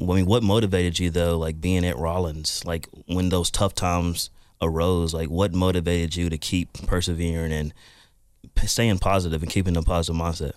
I 0.00 0.04
mean, 0.04 0.26
what 0.26 0.42
motivated 0.42 0.98
you 0.98 1.10
though, 1.10 1.38
like 1.38 1.60
being 1.60 1.84
at 1.84 1.96
Rollins, 1.96 2.64
like 2.64 2.88
when 3.06 3.28
those 3.28 3.50
tough 3.50 3.74
times 3.74 4.30
arose, 4.60 5.14
like 5.14 5.28
what 5.28 5.52
motivated 5.52 6.16
you 6.16 6.28
to 6.30 6.38
keep 6.38 6.72
persevering 6.86 7.52
and 7.52 7.72
staying 8.64 8.98
positive 8.98 9.42
and 9.42 9.50
keeping 9.50 9.76
a 9.76 9.82
positive 9.82 10.20
mindset? 10.20 10.52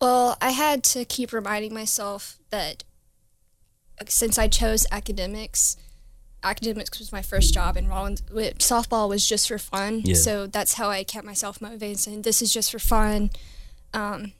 Well, 0.00 0.36
I 0.40 0.50
had 0.50 0.82
to 0.84 1.04
keep 1.04 1.32
reminding 1.32 1.72
myself 1.72 2.38
that 2.50 2.82
since 4.08 4.38
I 4.38 4.48
chose 4.48 4.86
academics, 4.90 5.76
academics 6.42 6.98
was 6.98 7.12
my 7.12 7.22
first 7.22 7.54
job, 7.54 7.76
and 7.76 7.88
Rollins 7.88 8.22
softball 8.22 9.08
was 9.08 9.26
just 9.28 9.48
for 9.48 9.58
fun. 9.58 10.02
Yeah. 10.04 10.14
So 10.14 10.46
that's 10.46 10.74
how 10.74 10.90
I 10.90 11.04
kept 11.04 11.26
myself 11.26 11.60
motivated, 11.60 11.98
saying 11.98 12.22
this 12.22 12.42
is 12.42 12.52
just 12.52 12.72
for 12.72 12.78
fun. 12.78 13.30
Um, 13.94 14.32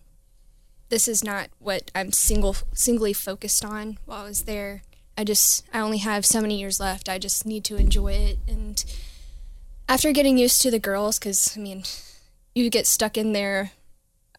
this 0.88 1.08
is 1.08 1.24
not 1.24 1.48
what 1.58 1.90
I'm 1.94 2.12
single 2.12 2.56
singly 2.74 3.12
focused 3.12 3.64
on 3.64 3.98
while 4.04 4.24
I 4.24 4.28
was 4.28 4.42
there. 4.44 4.82
I 5.16 5.24
just 5.24 5.64
I 5.72 5.80
only 5.80 5.98
have 5.98 6.24
so 6.26 6.40
many 6.40 6.58
years 6.58 6.80
left. 6.80 7.08
I 7.08 7.18
just 7.18 7.46
need 7.46 7.64
to 7.64 7.76
enjoy 7.76 8.12
it, 8.12 8.38
and 8.48 8.84
after 9.88 10.12
getting 10.12 10.38
used 10.38 10.62
to 10.62 10.70
the 10.70 10.78
girls, 10.78 11.18
because 11.18 11.56
I 11.56 11.60
mean, 11.60 11.84
you 12.54 12.70
get 12.70 12.86
stuck 12.86 13.16
in 13.16 13.32
there 13.32 13.72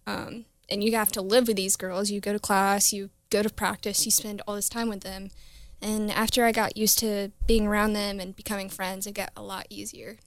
um, 0.06 0.45
and 0.69 0.84
you 0.84 0.95
have 0.95 1.12
to 1.13 1.21
live 1.21 1.47
with 1.47 1.58
these 1.58 1.76
girls. 1.76 2.10
You 2.12 2.19
go 2.19 2.34
to 2.34 2.39
class, 2.39 2.93
you 2.93 3.10
go 3.30 3.43
to 3.43 3.49
practice, 3.49 4.06
you 4.06 4.12
spend 4.12 4.41
all 4.47 4.56
this 4.56 4.69
time 4.69 4.89
with 4.89 5.02
them. 5.02 5.30
And 5.84 6.10
after 6.12 6.46
I 6.46 6.54
got 6.54 6.78
used 6.78 6.98
to 7.00 7.32
being 7.46 7.67
around 7.67 7.91
them 7.91 8.22
and 8.22 8.34
becoming 8.34 8.69
friends, 8.69 9.06
it 9.06 9.12
got 9.12 9.32
a 9.36 9.43
lot 9.43 9.67
easier. 9.69 10.17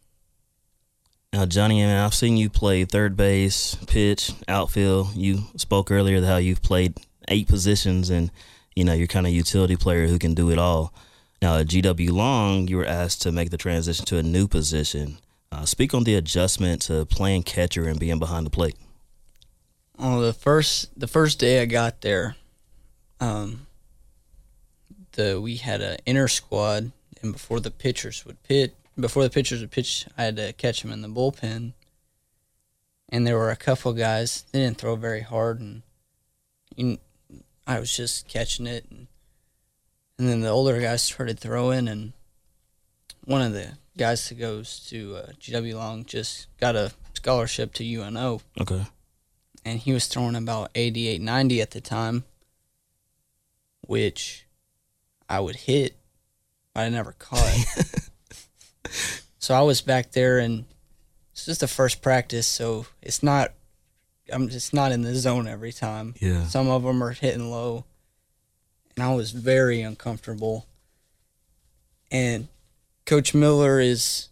Now, 1.32 1.46
Jonny, 1.46 1.82
I 1.82 1.86
mean, 1.86 1.96
I've 1.96 2.14
seen 2.14 2.36
you 2.36 2.50
play 2.50 2.84
third 2.84 3.16
base, 3.16 3.74
pitch, 3.86 4.32
outfield. 4.48 5.14
You 5.16 5.44
spoke 5.56 5.90
earlier 5.90 6.22
how 6.22 6.36
you've 6.36 6.62
played 6.62 6.98
eight 7.28 7.48
positions, 7.48 8.10
and 8.10 8.30
you 8.74 8.84
know 8.84 8.92
you're 8.92 9.06
kind 9.06 9.26
of 9.26 9.32
a 9.32 9.34
utility 9.34 9.76
player 9.76 10.06
who 10.06 10.18
can 10.18 10.34
do 10.34 10.50
it 10.50 10.58
all. 10.58 10.92
Now, 11.40 11.56
at 11.56 11.68
GW 11.68 12.10
Long, 12.10 12.68
you 12.68 12.76
were 12.76 12.86
asked 12.86 13.22
to 13.22 13.32
make 13.32 13.50
the 13.50 13.58
transition 13.58 14.04
to 14.06 14.18
a 14.18 14.22
new 14.22 14.46
position. 14.46 15.18
Uh, 15.50 15.64
speak 15.64 15.94
on 15.94 16.04
the 16.04 16.14
adjustment 16.14 16.82
to 16.82 17.06
playing 17.06 17.44
catcher 17.44 17.88
and 17.88 17.98
being 17.98 18.18
behind 18.18 18.44
the 18.44 18.50
plate. 18.50 18.76
Oh, 19.98 20.20
the 20.20 20.34
first 20.34 20.98
the 20.98 21.06
first 21.06 21.38
day 21.38 21.62
I 21.62 21.64
got 21.64 22.02
there, 22.02 22.36
um, 23.20 23.65
the 25.16 25.40
we 25.40 25.56
had 25.56 25.80
an 25.82 25.98
inner 26.06 26.28
squad, 26.28 26.92
and 27.20 27.32
before 27.32 27.58
the 27.60 27.70
pitchers 27.70 28.24
would 28.24 28.42
pitch, 28.44 28.72
before 28.98 29.22
the 29.24 29.30
pitchers 29.30 29.60
would 29.60 29.70
pitch, 29.72 30.06
I 30.16 30.22
had 30.24 30.36
to 30.36 30.52
catch 30.52 30.82
them 30.82 30.92
in 30.92 31.02
the 31.02 31.08
bullpen. 31.08 31.72
And 33.08 33.26
there 33.26 33.36
were 33.36 33.50
a 33.50 33.56
couple 33.56 33.92
guys. 33.92 34.44
They 34.52 34.60
didn't 34.60 34.78
throw 34.78 34.96
very 34.96 35.20
hard, 35.20 35.60
and 35.60 35.82
you, 36.76 36.98
I 37.66 37.78
was 37.80 37.94
just 37.94 38.26
catching 38.28 38.66
it. 38.66 38.86
And, 38.90 39.06
and 40.18 40.28
then 40.28 40.40
the 40.40 40.48
older 40.48 40.80
guys 40.80 41.02
started 41.02 41.38
throwing, 41.38 41.88
and 41.88 42.12
one 43.24 43.42
of 43.42 43.52
the 43.52 43.72
guys 43.98 44.28
that 44.28 44.36
goes 44.38 44.80
to 44.88 45.16
uh, 45.16 45.26
GW 45.40 45.74
Long 45.74 46.04
just 46.04 46.46
got 46.58 46.76
a 46.76 46.92
scholarship 47.14 47.72
to 47.74 47.84
UNO 47.84 48.40
Okay. 48.60 48.84
and 49.64 49.78
he 49.80 49.92
was 49.92 50.06
throwing 50.06 50.36
about 50.36 50.70
88 50.74 51.20
90 51.22 51.60
at 51.62 51.70
the 51.70 51.80
time 51.80 52.24
which 53.80 54.45
i 55.28 55.40
would 55.40 55.56
hit 55.56 55.96
but 56.74 56.84
i 56.84 56.88
never 56.88 57.12
caught 57.18 57.66
so 59.38 59.54
i 59.54 59.62
was 59.62 59.80
back 59.80 60.12
there 60.12 60.38
and 60.38 60.64
it's 61.32 61.44
just 61.46 61.60
the 61.60 61.68
first 61.68 62.02
practice 62.02 62.46
so 62.46 62.86
it's 63.02 63.22
not 63.22 63.52
i'm 64.32 64.48
just 64.48 64.72
not 64.74 64.92
in 64.92 65.02
the 65.02 65.14
zone 65.14 65.46
every 65.46 65.72
time 65.72 66.14
Yeah. 66.20 66.44
some 66.46 66.68
of 66.68 66.82
them 66.82 67.02
are 67.02 67.10
hitting 67.12 67.50
low 67.50 67.84
and 68.96 69.04
i 69.04 69.14
was 69.14 69.30
very 69.32 69.82
uncomfortable 69.82 70.66
and 72.10 72.48
coach 73.04 73.34
miller 73.34 73.80
is 73.80 74.28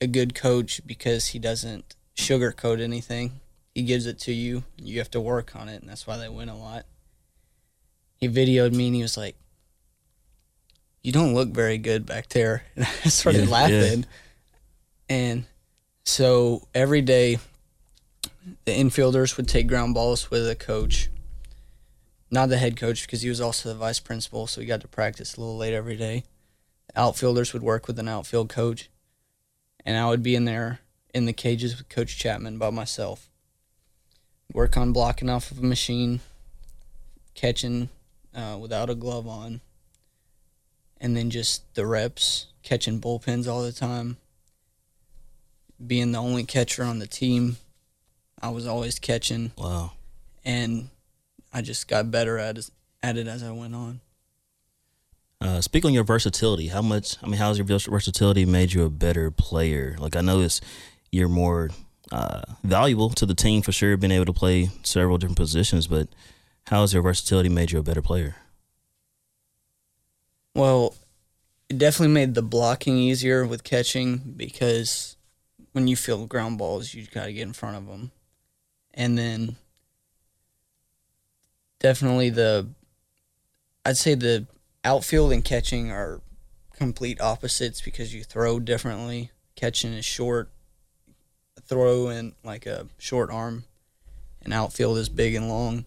a 0.00 0.06
good 0.06 0.34
coach 0.34 0.80
because 0.86 1.28
he 1.28 1.38
doesn't 1.38 1.94
sugarcoat 2.16 2.80
anything 2.80 3.40
he 3.74 3.84
gives 3.84 4.04
it 4.04 4.18
to 4.18 4.32
you. 4.34 4.64
You 4.76 4.98
have 4.98 5.10
to 5.12 5.20
work 5.20 5.56
on 5.56 5.70
it, 5.70 5.80
and 5.80 5.88
that's 5.88 6.06
why 6.06 6.18
they 6.18 6.28
win 6.28 6.50
a 6.50 6.58
lot. 6.58 6.84
He 8.18 8.28
videoed 8.28 8.74
me, 8.74 8.88
and 8.88 8.94
he 8.96 9.00
was 9.00 9.16
like, 9.16 9.34
"You 11.02 11.12
don't 11.12 11.34
look 11.34 11.50
very 11.50 11.78
good 11.78 12.06
back 12.06 12.28
there." 12.28 12.64
And 12.76 12.86
I 13.04 13.08
started 13.08 13.44
Yeah, 13.44 13.50
laughing. 13.50 14.06
And 15.08 15.44
so 16.04 16.68
every 16.74 17.02
day, 17.02 17.38
the 18.64 18.72
infielders 18.72 19.36
would 19.36 19.48
take 19.48 19.66
ground 19.66 19.94
balls 19.94 20.30
with 20.30 20.48
a 20.48 20.54
coach, 20.54 21.08
not 22.30 22.48
the 22.48 22.58
head 22.58 22.76
coach, 22.76 23.02
because 23.06 23.22
he 23.22 23.28
was 23.28 23.40
also 23.40 23.68
the 23.68 23.74
vice 23.74 24.00
principal, 24.00 24.46
so 24.46 24.60
he 24.60 24.66
got 24.66 24.80
to 24.80 24.88
practice 24.88 25.36
a 25.36 25.40
little 25.40 25.56
late 25.56 25.74
every 25.74 25.96
day. 25.96 26.24
The 26.88 27.00
outfielders 27.00 27.52
would 27.52 27.62
work 27.62 27.86
with 27.86 27.98
an 27.98 28.08
outfield 28.08 28.48
coach, 28.48 28.88
and 29.84 29.96
I 29.96 30.08
would 30.08 30.22
be 30.22 30.34
in 30.34 30.44
there 30.44 30.80
in 31.14 31.26
the 31.26 31.32
cages 31.32 31.76
with 31.76 31.88
Coach 31.88 32.18
Chapman 32.18 32.58
by 32.58 32.70
myself 32.70 33.28
work 34.52 34.76
on 34.76 34.92
blocking 34.92 35.30
off 35.30 35.50
of 35.50 35.58
a 35.58 35.62
machine, 35.62 36.20
catching 37.34 37.88
uh, 38.34 38.58
without 38.60 38.90
a 38.90 38.94
glove 38.94 39.26
on, 39.26 39.60
and 41.02 41.14
then 41.16 41.28
just 41.28 41.74
the 41.74 41.84
reps, 41.86 42.46
catching 42.62 43.00
bullpens 43.00 43.46
all 43.46 43.62
the 43.62 43.72
time. 43.72 44.16
Being 45.84 46.12
the 46.12 46.18
only 46.18 46.44
catcher 46.44 46.84
on 46.84 47.00
the 47.00 47.06
team, 47.08 47.56
I 48.40 48.50
was 48.50 48.66
always 48.66 48.98
catching, 49.00 49.50
Wow. 49.58 49.92
and 50.44 50.88
I 51.52 51.60
just 51.60 51.88
got 51.88 52.10
better 52.10 52.38
at 52.38 52.56
it, 52.56 52.70
at 53.02 53.16
it 53.16 53.26
as 53.26 53.42
I 53.42 53.50
went 53.50 53.74
on. 53.74 54.00
Uh, 55.40 55.60
speak 55.60 55.84
on 55.84 55.92
your 55.92 56.04
versatility. 56.04 56.68
How 56.68 56.82
much? 56.82 57.16
I 57.20 57.26
mean, 57.26 57.34
how's 57.38 57.58
your 57.58 57.66
versatility 57.66 58.44
made 58.46 58.72
you 58.72 58.84
a 58.84 58.90
better 58.90 59.32
player? 59.32 59.96
Like 59.98 60.14
I 60.14 60.20
noticed 60.20 60.62
you're 61.10 61.28
more 61.28 61.70
uh, 62.12 62.42
valuable 62.62 63.10
to 63.10 63.26
the 63.26 63.34
team 63.34 63.60
for 63.60 63.72
sure, 63.72 63.96
being 63.96 64.12
able 64.12 64.26
to 64.26 64.32
play 64.32 64.70
several 64.84 65.18
different 65.18 65.36
positions. 65.38 65.88
But 65.88 66.08
how 66.68 66.82
has 66.82 66.92
your 66.94 67.02
versatility 67.02 67.48
made 67.48 67.72
you 67.72 67.80
a 67.80 67.82
better 67.82 68.02
player? 68.02 68.36
Well, 70.54 70.94
it 71.68 71.78
definitely 71.78 72.12
made 72.12 72.34
the 72.34 72.42
blocking 72.42 72.98
easier 72.98 73.46
with 73.46 73.64
catching 73.64 74.18
because 74.36 75.16
when 75.72 75.88
you 75.88 75.96
field 75.96 76.28
ground 76.28 76.58
balls, 76.58 76.92
you 76.92 77.06
got 77.06 77.26
to 77.26 77.32
get 77.32 77.42
in 77.42 77.54
front 77.54 77.76
of 77.76 77.86
them. 77.86 78.12
And 78.92 79.16
then 79.16 79.56
definitely 81.78 82.28
the, 82.28 82.68
I'd 83.86 83.96
say 83.96 84.14
the 84.14 84.46
outfield 84.84 85.32
and 85.32 85.44
catching 85.44 85.90
are 85.90 86.20
complete 86.76 87.20
opposites 87.20 87.80
because 87.80 88.14
you 88.14 88.22
throw 88.22 88.60
differently. 88.60 89.30
Catching 89.56 89.92
is 89.92 90.04
short, 90.04 90.50
throw 91.62 92.08
in 92.08 92.34
like 92.44 92.66
a 92.66 92.88
short 92.98 93.30
arm, 93.30 93.64
and 94.42 94.52
outfield 94.52 94.98
is 94.98 95.08
big 95.08 95.34
and 95.34 95.48
long. 95.48 95.84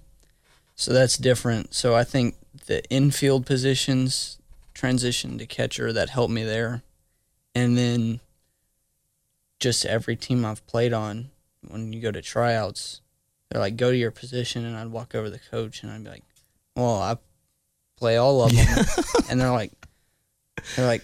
So 0.75 0.91
that's 0.93 1.17
different. 1.17 1.73
So 1.73 1.95
I 1.95 2.03
think 2.03 2.35
the 2.65 2.83
infield 2.89 3.45
positions 3.45 4.39
transition 4.75 5.39
to 5.39 5.47
catcher 5.47 5.91
that 5.91 6.09
helped 6.09 6.33
me 6.33 6.43
there. 6.43 6.83
And 7.55 7.75
then 7.75 8.19
just 9.59 9.85
every 9.85 10.15
team 10.15 10.45
I've 10.45 10.65
played 10.67 10.93
on, 10.93 11.31
when 11.67 11.91
you 11.93 12.01
go 12.01 12.11
to 12.11 12.21
tryouts, 12.21 13.01
they're 13.49 13.61
like, 13.61 13.77
go 13.77 13.89
to 13.89 13.97
your 13.97 14.11
position. 14.11 14.65
And 14.65 14.75
I'd 14.75 14.91
walk 14.91 15.15
over 15.15 15.31
the 15.31 15.39
coach 15.39 15.81
and 15.81 15.91
I'd 15.91 16.03
be 16.03 16.09
like, 16.11 16.23
well, 16.75 17.01
I 17.01 17.17
play 17.97 18.17
all 18.17 18.43
of 18.43 18.53
them. 18.53 18.85
and 19.29 19.41
they're 19.41 19.51
like, 19.51 19.71
they're 20.75 20.85
like, 20.85 21.03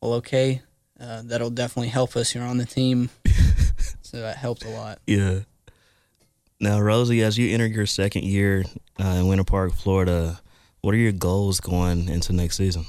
well, 0.00 0.14
okay, 0.14 0.62
uh, 0.98 1.22
that'll 1.24 1.50
definitely 1.50 1.88
help 1.88 2.16
us. 2.16 2.34
You're 2.34 2.44
on 2.44 2.58
the 2.58 2.64
team. 2.64 3.10
so 4.02 4.20
that 4.20 4.36
helped 4.36 4.64
a 4.64 4.70
lot. 4.70 5.00
Yeah. 5.06 5.40
Now, 6.60 6.80
Rosie, 6.80 7.22
as 7.22 7.36
you 7.38 7.52
enter 7.52 7.66
your 7.66 7.86
second 7.86 8.24
year 8.24 8.64
uh, 8.98 9.06
in 9.06 9.28
Winter 9.28 9.44
Park, 9.44 9.74
Florida, 9.74 10.40
what 10.80 10.94
are 10.94 10.98
your 10.98 11.12
goals 11.12 11.60
going 11.60 12.08
into 12.08 12.32
next 12.32 12.56
season? 12.56 12.84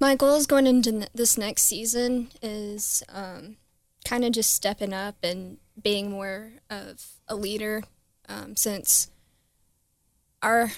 My 0.00 0.14
goals 0.14 0.46
going 0.46 0.66
into 0.66 1.08
this 1.12 1.36
next 1.36 1.62
season 1.62 2.28
is 2.40 3.02
um, 3.08 3.56
kind 4.04 4.24
of 4.24 4.32
just 4.32 4.54
stepping 4.54 4.92
up 4.92 5.16
and 5.22 5.58
being 5.82 6.10
more 6.10 6.52
of 6.70 7.04
a 7.26 7.34
leader 7.34 7.82
um, 8.28 8.56
since 8.56 9.10
our 10.42 10.70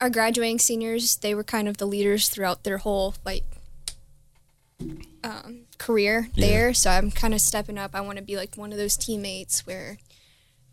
our 0.00 0.10
graduating 0.10 0.58
seniors 0.58 1.16
they 1.16 1.34
were 1.34 1.44
kind 1.44 1.68
of 1.68 1.76
the 1.78 1.86
leaders 1.86 2.28
throughout 2.28 2.64
their 2.64 2.78
whole 2.78 3.14
like 3.24 3.44
um, 5.22 5.60
career 5.78 6.28
Yeah. 6.34 6.46
there. 6.46 6.74
So 6.74 6.90
i'm 6.90 7.10
kind 7.10 7.34
of 7.34 7.40
stepping 7.40 7.78
up. 7.78 7.92
I 7.94 8.00
want 8.00 8.18
to 8.18 8.24
be 8.24 8.36
like 8.36 8.56
one 8.56 8.72
of 8.72 8.78
those 8.78 8.96
teammates 8.96 9.64
where 9.66 9.98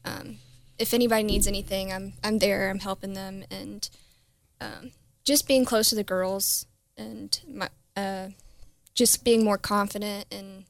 um, 0.04 0.38
if 0.80 0.94
anybody 0.94 1.24
needs 1.24 1.48
anything 1.48 1.94
i'm 1.94 2.14
i'm 2.24 2.40
there. 2.40 2.70
I'm 2.72 2.80
helping 2.80 3.14
them. 3.14 3.44
And 3.52 3.88
um, 4.60 4.92
just 5.24 5.48
being 5.48 5.64
close 5.64 5.90
to 5.90 5.96
the 5.96 6.04
girls 6.04 6.66
and 6.98 7.40
my 7.48 7.70
uh, 7.96 8.28
just 8.94 9.24
being 9.24 9.44
more 9.44 9.58
confident 9.58 10.26
and 10.32 10.66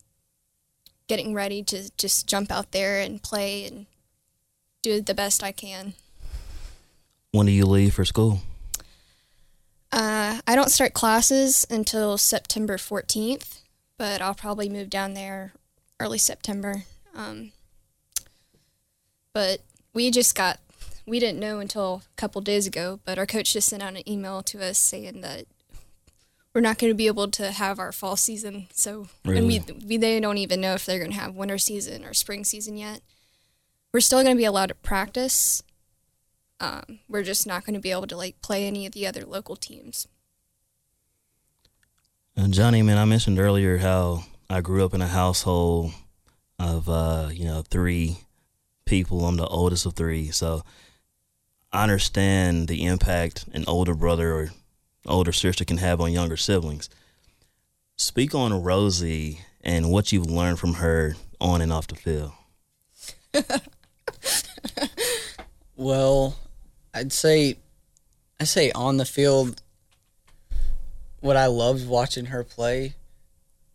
getting 1.08 1.34
ready 1.34 1.62
to 1.64 1.90
just 1.98 2.28
jump 2.28 2.52
out 2.52 2.72
there 2.72 3.00
and 3.00 3.22
play 3.22 3.66
and 3.66 3.86
do 4.82 5.02
the 5.02 5.14
best 5.14 5.44
I 5.44 5.52
can. 5.52 5.94
When 7.32 7.46
do 7.48 7.52
you 7.52 7.66
leave 7.66 7.96
for 7.96 8.06
school? 8.06 8.42
Uh, 9.92 10.40
I 10.48 10.56
don't 10.56 10.72
start 10.72 10.94
classes 10.94 11.68
until 11.70 12.18
September 12.18 12.78
14th, 12.78 13.62
but 13.98 14.22
I'll 14.22 14.34
probably 14.34 14.70
move 14.70 14.90
down 14.90 15.14
there 15.14 15.54
early 16.00 16.18
September. 16.18 16.84
Um, 17.16 17.52
but 19.34 19.60
we 19.94 20.10
just 20.10 20.36
got, 20.36 20.60
we 21.06 21.20
didn't 21.20 21.40
know 21.40 21.60
until 21.60 22.02
a 22.12 22.16
couple 22.16 22.42
days 22.42 22.66
ago, 22.66 23.00
but 23.06 23.20
our 23.20 23.26
coach 23.26 23.54
just 23.54 23.70
sent 23.70 23.84
out 23.84 23.96
an 23.96 24.10
email 24.10 24.42
to 24.44 24.64
us 24.64 24.78
saying 24.78 25.22
that 25.22 25.46
we're 26.54 26.62
not 26.62 26.78
going 26.78 26.92
to 26.92 26.96
be 26.96 27.08
able 27.08 27.30
to 27.30 27.52
have 27.52 27.80
our 27.80 27.92
fall 27.92 28.16
season. 28.16 28.68
So, 28.74 29.08
and 29.26 29.48
we, 29.48 29.63
we, 29.86 29.98
they 29.98 30.20
don't 30.20 30.38
even 30.38 30.62
know 30.62 30.74
if 30.74 30.86
they're 30.86 31.00
going 31.00 31.12
to 31.12 31.18
have 31.18 31.36
winter 31.36 31.58
season 31.58 32.06
or 32.06 32.13
spring 32.13 32.44
season 32.44 32.78
yet. 32.78 33.02
We're 33.92 34.02
still 34.02 34.24
going 34.24 34.36
to 34.36 34.39
be 34.39 34.46
allowed 34.46 34.68
to 34.68 34.76
practice, 34.76 35.63
um, 36.60 37.00
we're 37.10 37.24
just 37.24 37.46
not 37.46 37.66
going 37.66 37.74
to 37.74 37.80
be 37.80 37.92
able 37.92 38.08
to 38.08 38.16
like 38.16 38.42
play 38.42 38.66
any 38.66 38.86
of 38.86 38.94
the 38.94 39.06
other 39.06 39.26
local 39.26 39.56
teams. 39.56 40.08
And 42.36 42.54
Jonny, 42.54 42.82
man, 42.82 42.98
I 42.98 43.06
mentioned 43.06 43.38
earlier 43.38 43.78
how 43.78 44.24
I 44.50 44.62
grew 44.62 44.86
up 44.86 44.94
in 44.94 45.02
a 45.02 45.08
household 45.08 45.92
of 46.58 46.88
uh, 46.88 47.30
you 47.34 47.46
know 47.46 47.63
three 47.70 48.18
people. 48.86 49.26
I'm 49.26 49.38
the 49.38 49.48
oldest 49.48 49.86
of 49.86 49.94
three, 49.94 50.32
so 50.32 50.63
I 51.72 51.84
understand 51.84 52.70
the 52.70 52.86
impact 52.86 53.46
an 53.54 53.66
older 53.68 53.94
brother 53.94 54.34
or 54.34 54.50
older 55.06 55.32
sister 55.32 55.66
can 55.66 55.78
have 55.78 56.02
on 56.02 56.12
younger 56.12 56.38
siblings. 56.38 56.89
Speak 57.98 58.34
on 58.34 58.63
Rosie 58.63 59.42
and 59.62 59.92
what 59.92 60.12
you've 60.12 60.30
learned 60.30 60.60
from 60.60 60.76
her 60.76 61.16
on 61.39 61.62
and 61.62 61.72
off 61.72 61.88
the 61.88 61.96
field. 61.96 62.32
Well, 65.76 66.38
I'd 66.94 67.12
say, 67.12 67.58
I 68.39 68.44
say 68.44 68.72
on 68.72 68.98
the 68.98 69.06
field, 69.06 69.62
what 71.20 71.36
I 71.36 71.48
loved 71.48 71.88
watching 71.88 72.26
her 72.26 72.44
play, 72.44 72.94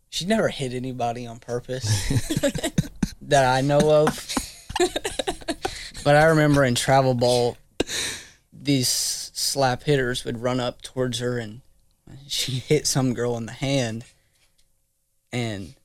she 0.09 0.25
never 0.25 0.47
hit 0.47 0.73
anybody 0.73 1.27
on 1.27 1.39
purpose 1.39 1.85
that 3.21 3.45
I 3.45 3.61
know 3.61 4.05
of. 4.05 4.35
but 6.03 6.15
I 6.15 6.25
remember 6.25 6.63
in 6.63 6.73
travel 6.73 7.13
ball, 7.13 7.57
these 8.53 8.87
slap 9.39 9.83
hitters 9.83 10.25
would 10.25 10.41
run 10.41 10.59
up 10.59 10.81
towards 10.81 11.19
her 11.19 11.37
and 11.37 11.61
she 12.27 12.51
hit 12.67 12.85
some 12.87 13.13
girl 13.13 13.37
in 13.37 13.45
the 13.45 13.51
hand 13.53 14.05
and 15.31 15.75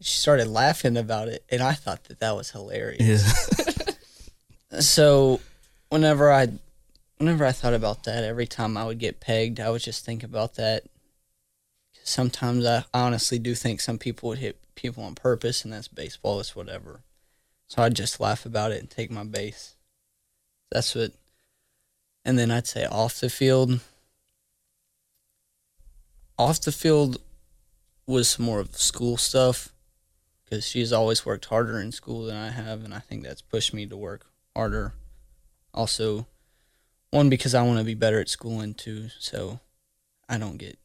she 0.00 0.16
started 0.18 0.46
laughing 0.46 0.96
about 0.96 1.28
it 1.28 1.44
and 1.50 1.62
I 1.62 1.72
thought 1.72 2.04
that 2.04 2.20
that 2.20 2.36
was 2.36 2.50
hilarious 2.50 3.50
Yeah. 4.70 4.80
so 4.80 5.40
whenever 5.88 6.32
I 6.32 6.48
whenever 7.18 7.44
I 7.44 7.52
thought 7.52 7.74
about 7.74 8.04
that, 8.04 8.24
every 8.24 8.46
time 8.46 8.76
I 8.76 8.84
would 8.84 8.98
get 8.98 9.20
pegged, 9.20 9.60
I 9.60 9.70
would 9.70 9.82
just 9.82 10.04
think 10.04 10.22
about 10.22 10.54
that. 10.54 10.84
Sometimes 12.04 12.64
I 12.64 12.84
honestly 12.94 13.38
do 13.38 13.54
think 13.54 13.80
some 13.80 13.98
people 13.98 14.30
would 14.30 14.38
hit 14.38 14.56
people 14.74 15.04
on 15.04 15.14
purpose, 15.14 15.64
and 15.64 15.72
that's 15.72 15.88
baseball, 15.88 16.40
it's 16.40 16.56
whatever. 16.56 17.00
So 17.66 17.82
I'd 17.82 17.94
just 17.96 18.20
laugh 18.20 18.46
about 18.46 18.72
it 18.72 18.80
and 18.80 18.88
take 18.88 19.10
my 19.10 19.24
base. 19.24 19.74
That's 20.70 20.94
what. 20.94 21.12
And 22.28 22.38
then 22.38 22.50
I'd 22.50 22.66
say 22.66 22.84
off 22.84 23.20
the 23.20 23.30
field. 23.30 23.80
Off 26.38 26.60
the 26.60 26.72
field 26.72 27.22
was 28.06 28.38
more 28.38 28.60
of 28.60 28.76
school 28.76 29.16
stuff 29.16 29.70
because 30.44 30.66
she's 30.66 30.92
always 30.92 31.24
worked 31.24 31.46
harder 31.46 31.80
in 31.80 31.90
school 31.90 32.26
than 32.26 32.36
I 32.36 32.50
have, 32.50 32.84
and 32.84 32.92
I 32.92 32.98
think 32.98 33.22
that's 33.22 33.40
pushed 33.40 33.72
me 33.72 33.86
to 33.86 33.96
work 33.96 34.26
harder. 34.54 34.92
Also, 35.72 36.26
one 37.12 37.30
because 37.30 37.54
I 37.54 37.62
want 37.62 37.78
to 37.78 37.84
be 37.84 37.94
better 37.94 38.20
at 38.20 38.28
school, 38.28 38.60
and 38.60 38.76
two, 38.76 39.08
so 39.18 39.60
I 40.28 40.36
don't 40.36 40.58
get 40.58 40.78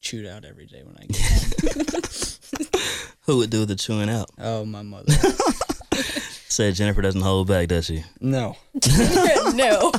chewed 0.00 0.24
out 0.24 0.46
every 0.46 0.64
day 0.64 0.82
when 0.82 0.96
I 0.96 1.04
get 1.04 1.92
home. 1.92 2.80
Who 3.26 3.36
would 3.36 3.50
do 3.50 3.66
the 3.66 3.76
chewing 3.76 4.08
out? 4.08 4.30
oh, 4.38 4.64
my 4.64 4.80
mother. 4.80 5.12
Said 6.50 6.74
Jennifer 6.74 7.00
doesn't 7.00 7.20
hold 7.20 7.46
back, 7.46 7.68
does 7.68 7.86
she? 7.86 8.02
No. 8.20 8.56
no, 9.54 9.92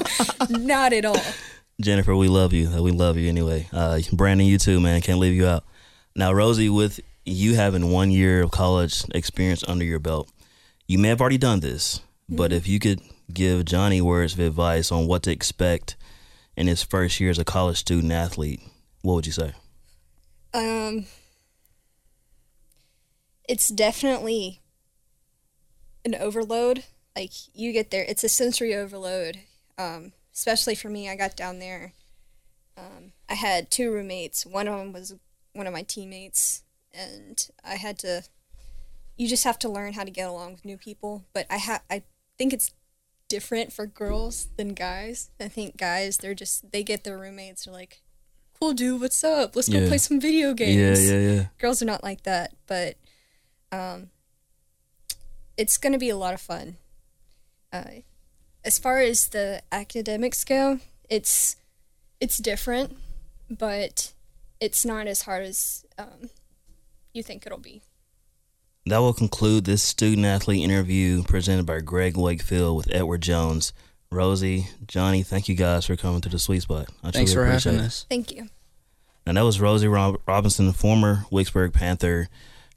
not 0.50 0.92
at 0.92 1.06
all. 1.06 1.16
Jennifer, 1.80 2.14
we 2.14 2.28
love 2.28 2.52
you. 2.52 2.70
We 2.82 2.92
love 2.92 3.16
you 3.16 3.30
anyway. 3.30 3.70
Uh, 3.72 4.02
Brandon, 4.12 4.46
you 4.46 4.58
too, 4.58 4.82
man. 4.82 5.00
Can't 5.00 5.18
leave 5.18 5.34
you 5.34 5.48
out. 5.48 5.64
Now, 6.14 6.34
Rosie, 6.34 6.68
with 6.68 7.00
you 7.26 7.56
having 7.56 7.90
one 7.90 8.12
year 8.12 8.44
of 8.44 8.52
college 8.52 9.06
experience 9.16 9.64
under 9.66 9.86
your 9.86 10.00
belt, 10.00 10.30
you 10.88 11.00
may 11.00 11.08
have 11.08 11.22
already 11.22 11.38
done 11.38 11.62
this, 11.62 12.02
but 12.28 12.52
if 12.52 12.68
you 12.68 12.80
could 12.80 13.00
give 13.34 13.64
Jonny 13.64 14.02
words 14.02 14.34
of 14.34 14.42
advice 14.42 14.92
on 14.92 15.08
what 15.08 15.24
to 15.24 15.32
expect 15.32 15.96
in 16.58 16.68
his 16.68 16.84
first 16.84 17.22
year 17.22 17.30
as 17.30 17.40
a 17.40 17.46
college 17.46 17.78
student 17.78 18.12
athlete, 18.12 18.60
what 19.04 19.14
would 19.14 19.26
you 19.26 19.32
say? 19.32 19.54
Um, 20.54 21.06
it's 23.48 23.70
definitely 23.70 24.60
an 26.06 26.16
overload. 26.16 26.84
Like 27.16 27.32
you 27.54 27.72
get 27.74 27.92
there, 27.92 28.06
it's 28.08 28.24
a 28.24 28.30
sensory 28.30 28.74
overload. 28.76 29.40
Um, 29.78 30.14
especially 30.34 30.76
for 30.76 30.90
me, 30.90 31.10
I 31.10 31.16
got 31.16 31.36
down 31.36 31.60
there. 31.60 31.94
Um, 32.78 33.12
I 33.30 33.34
had 33.36 33.70
two 33.70 33.92
roommates. 33.92 34.46
One 34.46 34.68
of 34.68 34.78
them 34.78 34.94
was 34.94 35.16
one 35.54 35.68
of 35.68 35.74
my 35.74 35.84
teammates, 35.84 36.64
and 36.94 37.46
I 37.64 37.76
had 37.76 38.00
to. 38.00 38.24
You 39.18 39.28
just 39.28 39.44
have 39.44 39.60
to 39.60 39.70
learn 39.70 39.94
how 39.94 40.04
to 40.04 40.10
get 40.12 40.28
along 40.30 40.54
with 40.54 40.66
new 40.66 40.78
people. 40.78 41.26
But 41.34 41.46
I 41.50 41.58
ha- 41.58 41.82
I 41.90 42.04
think 42.38 42.54
it's 42.54 42.72
different 43.28 43.72
for 43.74 43.86
girls 43.86 44.48
than 44.58 44.74
guys. 44.74 45.30
I 45.40 45.48
think 45.50 45.78
guys, 45.78 46.18
they're 46.18 46.34
just 46.34 46.72
they 46.72 46.82
get 46.84 47.04
their 47.04 47.18
roommates. 47.18 47.66
They're 47.66 47.74
like, 47.74 48.02
"Cool, 48.60 48.74
dude, 48.74 49.02
what's 49.02 49.24
up? 49.24 49.56
Let's 49.56 49.68
go 49.70 49.80
Yeah. 49.80 49.88
play 49.90 49.98
some 49.98 50.20
video 50.22 50.54
games." 50.54 51.06
Yeah, 51.10 51.18
yeah, 51.18 51.32
yeah. 51.34 51.46
girls 51.60 51.82
are 51.82 51.86
not 51.86 52.04
like 52.04 52.24
that, 52.24 52.54
but 52.68 52.96
um, 53.74 54.10
it's 55.62 55.78
going 55.78 55.94
to 55.94 56.00
be 56.00 56.10
a 56.10 56.18
lot 56.18 56.34
of 56.34 56.42
fun. 56.42 56.78
Uh, 57.72 58.02
as 58.66 58.80
far 58.80 58.98
as 59.00 59.28
the 59.28 59.62
academics 59.72 60.44
go, 60.44 60.80
it's 61.08 61.56
it's 62.20 62.38
different, 62.40 62.98
but 63.48 64.12
it's 64.60 64.84
not 64.84 65.06
as 65.06 65.22
hard 65.22 65.44
as 65.46 65.86
um, 66.00 66.32
you 67.14 67.22
think 67.22 67.46
it'll 67.46 67.60
be. 67.60 67.84
That 68.88 68.98
will 68.98 69.14
conclude 69.14 69.66
this 69.66 69.84
student 69.84 70.26
athlete 70.26 70.64
interview 70.64 71.22
presented 71.22 71.68
by 71.68 71.82
Greg 71.82 72.18
Wakefield 72.18 72.76
with 72.76 72.92
Edward 72.92 73.22
Jones. 73.22 73.72
Rosie, 74.12 74.68
Jonny, 74.88 75.22
thank 75.22 75.48
you 75.48 75.54
guys 75.56 75.86
for 75.86 75.96
coming 75.96 76.22
to 76.22 76.30
the 76.30 76.40
sweet 76.40 76.64
spot. 76.64 76.90
I 77.04 77.12
Thanks 77.12 77.34
truly 77.34 77.46
for 77.46 77.52
appreciate 77.52 77.72
having 77.74 77.86
it. 77.86 77.88
us. 77.88 78.06
Thank 78.10 78.32
you. 78.32 78.48
And 79.28 79.38
that 79.38 79.44
was 79.44 79.62
Rosie 79.62 79.88
Rob- 79.88 80.20
Robinson, 80.28 80.74
former 80.74 81.26
Wicksburg 81.32 81.72
Panther, 81.74 82.28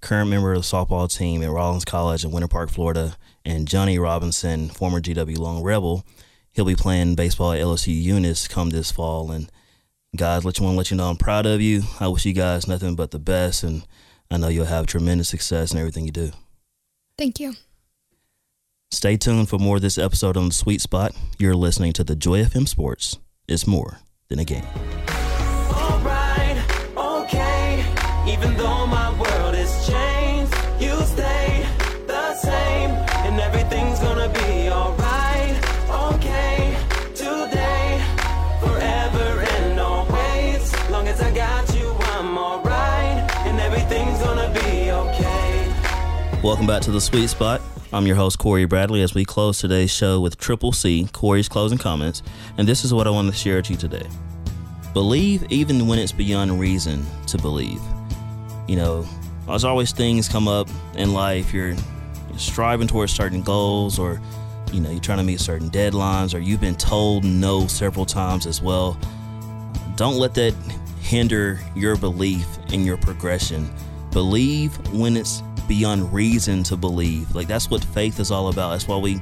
current 0.05 0.29
member 0.29 0.53
of 0.53 0.59
the 0.59 0.63
softball 0.63 1.13
team 1.13 1.43
at 1.43 1.51
Rollins 1.51 1.85
College 1.85 2.25
in 2.25 2.31
Winter 2.31 2.47
Park, 2.47 2.71
Florida, 2.71 3.17
and 3.45 3.67
Jonny 3.67 3.99
Robinson, 3.99 4.69
former 4.69 5.01
GW 5.01 5.39
Long 5.39 5.63
Rebel. 5.63 6.05
He'll 6.53 6.67
be 6.67 6.77
playing 6.77 7.15
baseball 7.15 7.53
at 7.53 7.61
LSU 7.61 8.01
Eunice 8.01 8.47
come 8.47 8.71
this 8.71 8.93
fall. 8.93 9.31
And 9.31 9.51
guys, 10.15 10.45
let 10.45 10.59
you 10.59 10.65
want 10.65 10.75
to 10.75 10.79
let 10.79 10.91
you 10.91 10.97
know 10.99 11.09
I'm 11.09 11.17
proud 11.17 11.47
of 11.47 11.63
you. 11.63 11.85
I 11.99 12.09
wish 12.09 12.27
you 12.27 12.35
guys 12.35 12.69
nothing 12.69 12.95
but 12.95 13.13
the 13.13 13.19
best, 13.19 13.63
and 13.63 13.87
I 14.31 14.37
know 14.37 14.49
you'll 14.49 14.67
have 14.67 14.87
tremendous 14.87 15.31
success 15.31 15.73
in 15.73 15.79
everything 15.79 16.05
you 16.05 16.13
do. 16.13 16.31
Thank 17.17 17.41
you. 17.41 17.55
Stay 18.91 19.17
tuned 19.17 19.49
for 19.49 19.59
more 19.59 19.77
of 19.77 19.83
this 19.83 19.97
episode 19.97 20.37
on 20.37 20.49
the 20.49 20.55
Sweet 20.55 20.83
Spot. 20.83 21.13
You're 21.39 21.57
listening 21.57 21.95
to 21.95 22.05
the 22.05 22.15
Joy 22.15 22.45
FM 22.45 22.69
Sports. 22.69 23.19
It's 23.49 23.67
more 23.67 24.01
than 24.29 24.39
a 24.39 24.45
game. 24.45 24.65
alright, 25.09 26.59
okay. 26.95 27.85
Even 28.29 28.55
though 28.57 28.87
my 28.87 29.24
everything's 33.55 34.01
gonna 34.01 34.29
be 34.31 34.69
alright, 34.69 35.57
okay. 35.89 36.77
Today, 37.15 38.05
forever 38.61 39.47
and 39.49 39.79
always. 39.79 40.91
Long 40.91 41.07
as 41.07 41.21
I 41.21 41.33
got 41.33 41.73
you, 41.73 41.89
I'm 42.01 42.37
alright, 42.37 43.31
and 43.47 43.61
everything's 43.61 44.19
gonna 44.19 44.53
be 44.53 44.91
okay. 44.91 45.73
Welcome 46.43 46.67
back 46.67 46.83
to 46.83 46.91
the 46.91 47.01
Sweet 47.01 47.29
Spot. 47.29 47.61
I'm 47.93 48.09
your 48.09 48.17
host, 48.17 48.41
Cory 48.41 48.65
Bradley, 48.65 49.03
as 49.03 49.15
we 49.15 49.25
close 49.25 49.61
today's 49.61 49.93
show 49.93 50.21
with 50.21 50.37
Triple 50.37 50.73
C, 50.73 51.09
Cory's 51.13 51.49
closing 51.49 51.79
comments. 51.79 52.25
And 52.59 52.67
this 52.67 52.85
is 52.85 52.93
what 52.93 53.07
I 53.07 53.11
want 53.11 53.31
to 53.31 53.37
share 53.37 53.57
with 53.59 53.71
you 53.71 53.77
today. 53.77 54.09
Believe 54.95 55.45
even 55.53 55.87
when 55.87 56.01
it's 56.01 56.11
beyond 56.11 56.59
reason 56.59 57.07
to 57.29 57.39
believe. 57.39 57.81
You 58.67 58.75
know, 58.75 59.07
there's 59.47 59.63
always 59.63 59.93
things 59.93 60.29
come 60.29 60.49
up 60.49 60.69
in 60.97 61.13
life. 61.13 61.55
You're, 61.55 61.77
you're 62.35 62.41
striving 62.41 62.89
towards 62.89 63.13
certain 63.13 63.43
goals, 63.43 63.99
or, 63.99 64.21
you 64.73 64.81
know, 64.81 64.91
you're 64.91 65.01
trying 65.01 65.19
to 65.19 65.25
meet 65.25 65.39
certain 65.39 65.71
deadlines, 65.71 66.35
or 66.35 66.41
you've 66.41 66.61
been 66.61 66.75
told 66.75 67.25
no 67.25 67.69
several 67.69 68.05
times 68.05 68.45
as 68.45 68.61
well. 68.61 68.99
Don't 69.95 70.17
let 70.17 70.35
that 70.35 70.53
hinder 71.01 71.61
your 71.77 71.97
belief 71.97 72.47
in 72.73 72.85
your 72.85 72.97
progression. 72.97 73.73
Believe 74.11 74.75
when 74.93 75.17
it's 75.17 75.43
beyond 75.69 76.13
reason 76.13 76.65
to 76.65 76.77
believe. 76.77 77.33
Like 77.35 77.47
that's 77.47 77.71
what 77.71 77.85
faith 77.85 78.19
is 78.19 78.31
all 78.33 78.49
about. 78.49 78.71
That's 78.71 78.89
why 78.89 78.97
we 78.97 79.21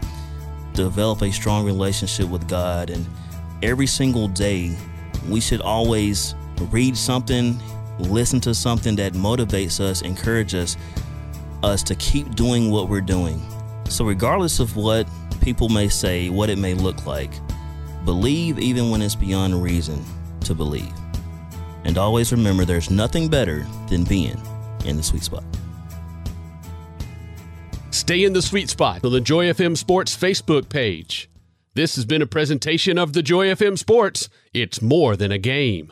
develop 0.72 1.20
a 1.20 1.30
strong 1.30 1.66
relationship 1.66 2.28
with 2.28 2.48
God. 2.48 2.88
And 2.88 3.06
every 3.62 3.86
single 3.86 4.28
day, 4.28 4.74
we 5.28 5.40
should 5.40 5.60
always 5.60 6.34
read 6.70 6.96
something, 6.96 7.60
listen 7.98 8.40
to 8.40 8.54
something 8.54 8.96
that 8.96 9.12
motivates 9.12 9.80
us, 9.80 10.00
encourages 10.00 10.76
us, 10.76 10.82
us 11.62 11.82
to 11.84 11.94
keep 11.94 12.34
doing 12.34 12.70
what 12.70 12.88
we're 12.88 13.00
doing. 13.00 13.40
So, 13.88 14.04
regardless 14.04 14.60
of 14.60 14.76
what 14.76 15.06
people 15.40 15.68
may 15.68 15.88
say, 15.88 16.28
what 16.28 16.50
it 16.50 16.58
may 16.58 16.74
look 16.74 17.06
like, 17.06 17.30
believe 18.04 18.58
even 18.58 18.90
when 18.90 19.02
it's 19.02 19.14
beyond 19.14 19.62
reason 19.62 20.02
to 20.40 20.54
believe. 20.54 20.92
And 21.84 21.98
always 21.98 22.32
remember 22.32 22.64
there's 22.64 22.90
nothing 22.90 23.28
better 23.28 23.66
than 23.88 24.04
being 24.04 24.40
in 24.84 24.96
the 24.96 25.02
sweet 25.02 25.22
spot. 25.22 25.44
Stay 27.90 28.24
in 28.24 28.32
the 28.32 28.42
sweet 28.42 28.70
spot 28.70 29.04
on 29.04 29.12
the 29.12 29.20
Joy 29.20 29.46
FM 29.46 29.76
Sports 29.76 30.16
Facebook 30.16 30.68
page. 30.68 31.28
This 31.74 31.96
has 31.96 32.04
been 32.04 32.22
a 32.22 32.26
presentation 32.26 32.98
of 32.98 33.12
the 33.12 33.22
Joy 33.22 33.46
FM 33.46 33.78
Sports. 33.78 34.28
It's 34.52 34.82
more 34.82 35.16
than 35.16 35.32
a 35.32 35.38
game. 35.38 35.90